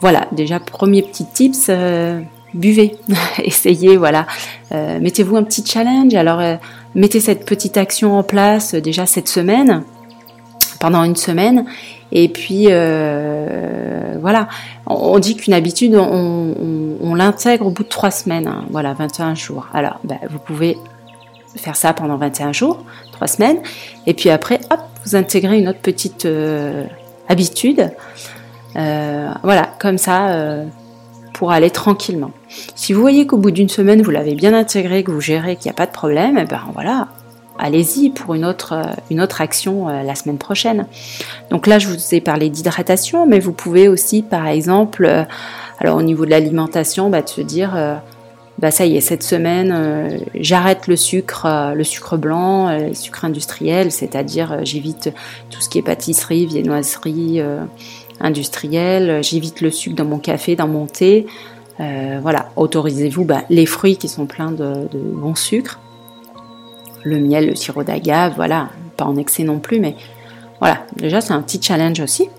voilà, 0.02 0.28
déjà 0.34 0.60
premier 0.60 1.02
petit 1.02 1.26
tips, 1.26 1.71
buvez, 2.54 2.97
essayez, 3.43 3.97
voilà, 3.97 4.28
mettez-vous 4.71 5.36
un 5.36 5.43
petit 5.43 5.65
challenge. 5.65 6.13
Alors 6.13 6.41
mettez 6.93 7.19
cette 7.19 7.43
petite 7.43 7.78
action 7.78 8.19
en 8.19 8.23
place 8.23 8.76
déjà 8.76 9.08
cette 9.08 9.30
semaine 9.30 9.84
pendant 10.80 11.04
une 11.04 11.15
semaine. 11.15 11.65
Et 12.12 12.30
puis 12.30 12.67
euh, 12.70 14.17
voilà, 14.22 14.48
on, 14.86 15.20
dit 15.20 15.36
qu'une 15.36 15.54
habitude, 15.54 15.96
on, 15.96 17.15
l'intègre 17.15 17.65
au 17.65 17.72
bout 17.72 17.84
de 17.84 17.89
trois 17.89 18.12
semaines, 18.12 18.48
hein. 18.48 18.65
voilà, 18.70 18.93
21 18.93 19.34
jours. 19.34 19.67
Alors, 19.74 20.00
ben, 20.04 20.20
vous 20.30 20.38
pouvez 20.39 20.78
faire 21.56 21.76
ça 21.76 21.93
pendant 21.93 22.17
21 22.17 22.54
jours, 22.54 22.84
trois 23.12 23.28
semaines, 23.28 23.58
et 24.06 24.13
puis 24.13 24.30
après, 24.30 24.60
hop, 24.72 24.80
vous 25.04 25.15
intégrez 25.15 25.58
une 25.58 25.67
autre 25.67 25.80
petite 25.80 26.26
euh, 26.26 26.86
habitude. 27.28 27.91
Euh, 28.76 29.32
voilà, 29.41 29.70
comme 29.80 29.98
ça, 29.98 30.63
pour 31.34 31.52
aller 31.52 31.72
tranquillement. 31.72 32.32
Si 32.76 32.93
vous 32.93 33.02
voyez 33.02 33.26
qu'au 33.26 33.38
bout 33.38 33.52
d'une 33.52 33.70
semaine, 33.70 34.02
vous 34.02 34.12
l'avez 34.12 34.36
bien 34.36 34.54
intégré, 34.54 35.04
que 35.04 35.12
vous 35.12 35.22
gérez, 35.22 35.56
qu'il 35.56 35.70
n'y 35.70 35.72
a 35.72 35.78
pas 35.78 35.88
de 35.88 35.91
problème, 35.91 36.38
et 36.38 36.41
eh 36.41 36.46
ben 36.46 36.62
voilà, 36.74 37.08
allez-y 37.60 38.10
pour 38.10 38.34
une 38.34 38.46
autre, 38.46 38.74
euh, 38.74 39.26
action 39.39 39.89
euh, 39.89 40.04
la 40.04 40.15
semaine 40.15 40.38
prochaine. 40.38 40.88
Donc 41.52 41.67
là, 41.67 41.80
je 41.80 41.88
vous 41.88 42.15
ai 42.15 42.22
parlé 42.22 42.50
d'hydratation, 42.50 43.26
mais 43.26 43.39
vous 43.39 43.52
pouvez 43.52 43.88
aussi, 43.88 44.22
par 44.22 44.48
exemple, 44.48 45.06
euh, 45.06 45.24
alors 45.80 45.98
au 45.98 46.02
niveau 46.02 46.26
de 46.26 46.32
l'alimentation, 46.32 47.10
bah, 47.10 47.22
de 47.22 47.30
se 47.30 47.41
dire, 47.41 48.02
bah 48.58 48.72
ça 48.72 48.88
y 48.88 48.98
est, 48.98 49.02
cette 49.02 49.22
semaine, 49.22 50.20
j'arrête 50.34 50.88
le 50.88 50.96
sucre, 50.96 51.74
le 51.76 51.84
sucre 51.84 52.17
blanc, 52.17 52.76
le 52.76 52.96
sucre 52.96 53.26
industriel, 53.26 53.91
c'est-à-dire 53.91 54.65
j'évite 54.65 55.13
tout 55.52 55.62
ce 55.62 55.70
qui 55.70 55.78
est 55.78 55.84
pâtisserie, 55.84 56.48
viennoiserie 56.48 57.43
industrielle, 58.20 59.24
j'évite 59.24 59.62
le 59.62 59.70
sucre 59.70 59.96
dans 59.96 60.06
mon 60.06 60.17
café, 60.17 60.56
dans 60.56 60.67
mon 60.67 60.88
thé. 60.88 61.28
voilà, 61.78 62.50
autorisez-vous 62.56 63.24
bah, 63.24 63.43
les 63.52 63.67
fruits 63.67 63.98
qui 63.98 64.10
sont 64.10 64.26
pleins 64.26 64.52
de, 64.52 64.88
de 64.91 64.98
bon 64.98 65.36
sucre 65.36 65.80
le 67.04 67.20
miel, 67.20 67.48
le 67.48 67.56
sirop 67.56 67.84
d'agave, 67.84 68.34
voilà, 68.36 68.70
pas 68.96 69.06
en 69.06 69.16
excès 69.16 69.44
non 69.44 69.60
plus, 69.60 69.80
mais 69.80 69.96
voilà, 70.60 70.80
déjà 70.96 71.22
c'est 71.22 71.34
un 71.34 71.42
petit 71.42 71.62
challenge 71.62 72.00
aussi. 72.00 72.30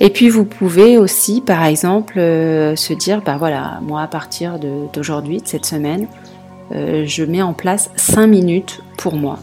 Et 0.00 0.10
puis 0.10 0.28
vous 0.28 0.44
pouvez 0.44 0.98
aussi, 0.98 1.40
par 1.40 1.64
exemple, 1.64 2.18
euh, 2.18 2.74
se 2.76 2.92
dire, 2.92 3.22
bah 3.22 3.36
voilà, 3.38 3.78
moi 3.82 4.02
à 4.02 4.08
partir 4.08 4.58
d'aujourd'hui, 4.58 5.40
de, 5.40 5.46
cette 5.46 5.64
semaine, 5.64 6.08
euh, 6.72 7.04
je 7.06 7.24
mets 7.24 7.42
en 7.42 7.52
place 7.52 7.90
5 7.96 8.26
minutes 8.26 8.80
pour 8.98 9.14
moi, 9.14 9.38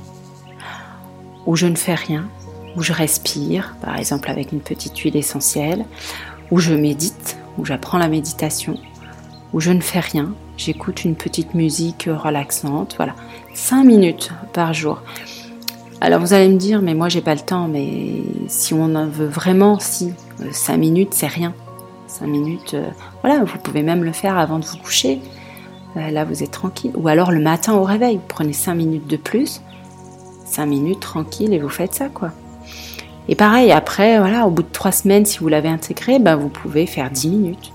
où 1.46 1.56
je 1.56 1.66
ne 1.66 1.76
fais 1.76 1.96
rien, 1.96 2.28
où 2.76 2.82
je 2.82 2.94
respire, 2.94 3.76
par 3.82 3.98
exemple 3.98 4.30
avec 4.30 4.52
une 4.52 4.62
petite 4.62 4.98
huile 4.98 5.16
essentielle, 5.16 5.86
où 6.52 6.60
je 6.60 6.74
médite, 6.74 7.38
où 7.58 7.66
j'apprends 7.66 7.98
la 7.98 8.08
méditation, 8.08 8.76
où 9.54 9.60
je 9.60 9.72
ne 9.72 9.82
fais 9.82 10.00
rien, 10.00 10.34
j'écoute 10.58 11.06
une 11.06 11.16
petite 11.16 11.54
musique 11.54 12.08
relaxante, 12.12 12.96
voilà. 12.98 13.16
5 13.54 13.84
minutes 13.84 14.32
par 14.54 14.74
jour. 14.74 15.02
Alors 16.02 16.22
vous 16.22 16.34
allez 16.34 16.48
me 16.48 16.58
dire, 16.58 16.82
mais 16.82 16.94
moi 16.94 17.10
j'ai 17.10 17.22
pas 17.22 17.36
le 17.36 17.42
temps, 17.42 17.68
mais 17.68 18.24
si 18.48 18.74
on 18.74 18.96
en 18.96 19.08
veut 19.08 19.28
vraiment, 19.28 19.80
si, 19.80 20.14
5 20.52 20.78
minutes 20.78 21.14
c'est 21.14 21.28
rien. 21.28 21.54
5 22.08 22.28
minutes, 22.28 22.76
voilà, 23.24 23.44
vous 23.44 23.58
pouvez 23.58 23.84
même 23.84 24.04
le 24.04 24.12
faire 24.12 24.38
avant 24.38 24.60
de 24.60 24.66
vous 24.66 24.78
coucher. 24.78 25.20
là 25.96 26.24
vous 26.26 26.44
êtes 26.44 26.52
tranquille. 26.52 26.92
Ou 26.96 27.08
alors 27.08 27.32
le 27.32 27.42
matin 27.42 27.74
au 27.74 27.84
réveil, 27.84 28.18
vous 28.18 28.28
prenez 28.28 28.54
5 28.54 28.76
minutes 28.76 29.08
de 29.08 29.18
plus, 29.18 29.62
5 30.46 30.66
minutes 30.66 31.00
tranquille 31.02 31.54
et 31.54 31.60
vous 31.60 31.70
faites 31.70 31.94
ça 31.96 32.08
quoi. 32.08 32.32
Et 33.30 33.36
pareil, 33.36 33.72
après, 33.72 34.18
voilà, 34.18 34.48
au 34.48 34.50
bout 34.50 34.64
de 34.64 34.70
3 34.72 34.92
semaines, 34.92 35.24
si 35.24 35.38
vous 35.38 35.50
l'avez 35.50 35.70
intégré, 35.70 36.18
ben, 36.18 36.36
vous 36.36 36.50
pouvez 36.50 36.88
faire 36.88 37.12
10 37.12 37.30
minutes. 37.30 37.72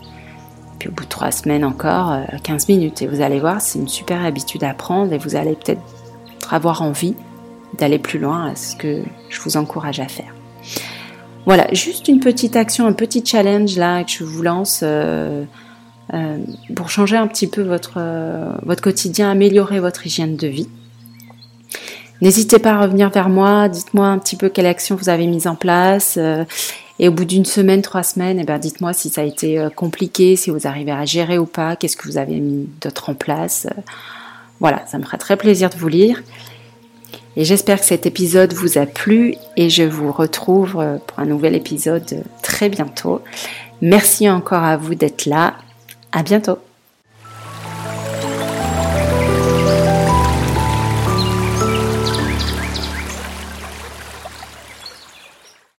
Au 0.87 0.91
bout 0.91 1.05
de 1.05 1.09
3 1.09 1.31
semaines 1.31 1.65
encore, 1.65 2.17
15 2.43 2.69
minutes. 2.69 3.03
Et 3.03 3.07
vous 3.07 3.21
allez 3.21 3.41
voir, 3.41 3.61
c'est 3.61 3.79
une 3.79 3.89
super 3.89 4.25
habitude 4.25 4.65
à 4.65 4.75
prendre 4.75 5.13
et 5.13 5.19
vous 5.19 5.37
allez 5.37 5.55
peut-être 5.55 5.83
avoir 6.51 6.83
envie 6.83 7.15
d'aller 7.79 7.99
plus 7.99 8.19
loin 8.19 8.51
à 8.51 8.57
ce 8.57 8.77
que 8.77 9.03
je 9.29 9.41
vous 9.41 9.57
encourage 9.57 10.01
à 10.01 10.09
faire. 10.09 10.33
Voilà, 11.47 11.67
juste 11.73 12.09
une 12.09 12.21
petite 12.21 12.57
action, 12.57 12.87
un 12.87 12.93
petit 12.93 13.25
challenge 13.25 13.77
là 13.77 14.03
que 14.05 14.11
je 14.11 14.25
vous 14.25 14.43
lance 14.43 14.81
euh, 14.83 15.45
euh, 16.15 16.39
pour 16.75 16.89
changer 16.89 17.17
un 17.17 17.27
petit 17.27 17.47
peu 17.47 17.63
votre, 17.63 17.95
euh, 17.99 18.51
votre 18.63 18.83
quotidien, 18.83 19.31
améliorer 19.31 19.79
votre 19.79 20.07
hygiène 20.07 20.37
de 20.37 20.47
vie. 20.47 20.69
N'hésitez 22.23 22.59
pas 22.59 22.73
à 22.73 22.81
revenir 22.81 23.11
vers 23.11 23.29
moi, 23.29 23.69
dites-moi 23.69 24.07
un 24.07 24.19
petit 24.19 24.37
peu 24.37 24.49
quelle 24.49 24.67
action 24.67 24.97
vous 24.97 25.11
avez 25.11 25.27
mise 25.27 25.47
en 25.47 25.57
place. 25.57 26.19
Et 26.99 27.09
au 27.09 27.13
bout 27.13 27.25
d'une 27.25 27.45
semaine, 27.45 27.83
trois 27.83 28.03
semaines, 28.03 28.39
eh 28.39 28.45
ben, 28.45 28.59
dites-moi 28.59 28.93
si 28.93 29.11
ça 29.11 29.23
a 29.23 29.25
été 29.25 29.67
compliqué, 29.75 30.37
si 30.37 30.51
vous 30.51 30.67
arrivez 30.67 30.93
à 30.93 31.05
gérer 31.05 31.39
ou 31.39 31.47
pas, 31.47 31.77
qu'est-ce 31.77 31.97
que 31.97 32.07
vous 32.09 32.19
avez 32.19 32.39
mis 32.39 32.69
d'autre 32.81 33.11
en 33.11 33.15
place. 33.15 33.67
Voilà, 34.61 34.87
ça 34.87 34.99
me 34.99 35.03
fera 35.03 35.19
très 35.19 35.37
plaisir 35.37 35.71
de 35.71 35.77
vous 35.77 35.89
lire. 35.89 36.23
Et 37.37 37.45
j'espère 37.45 37.81
que 37.81 37.87
cet 37.87 38.07
épisode 38.07 38.53
vous 38.53 38.79
a 38.79 38.87
plu 38.87 39.35
et 39.57 39.69
je 39.69 39.83
vous 39.83 40.13
retrouve 40.13 40.77
euh, 40.79 40.99
pour 41.05 41.19
un 41.19 41.27
nouvel 41.27 41.55
épisode 41.55 42.23
très 42.43 42.69
bientôt. 42.69 43.21
Merci 43.83 44.31
encore 44.31 44.63
à 44.63 44.77
vous 44.77 44.95
d'être 44.95 45.27
là. 45.27 45.55
À 46.13 46.23
bientôt. 46.23 46.59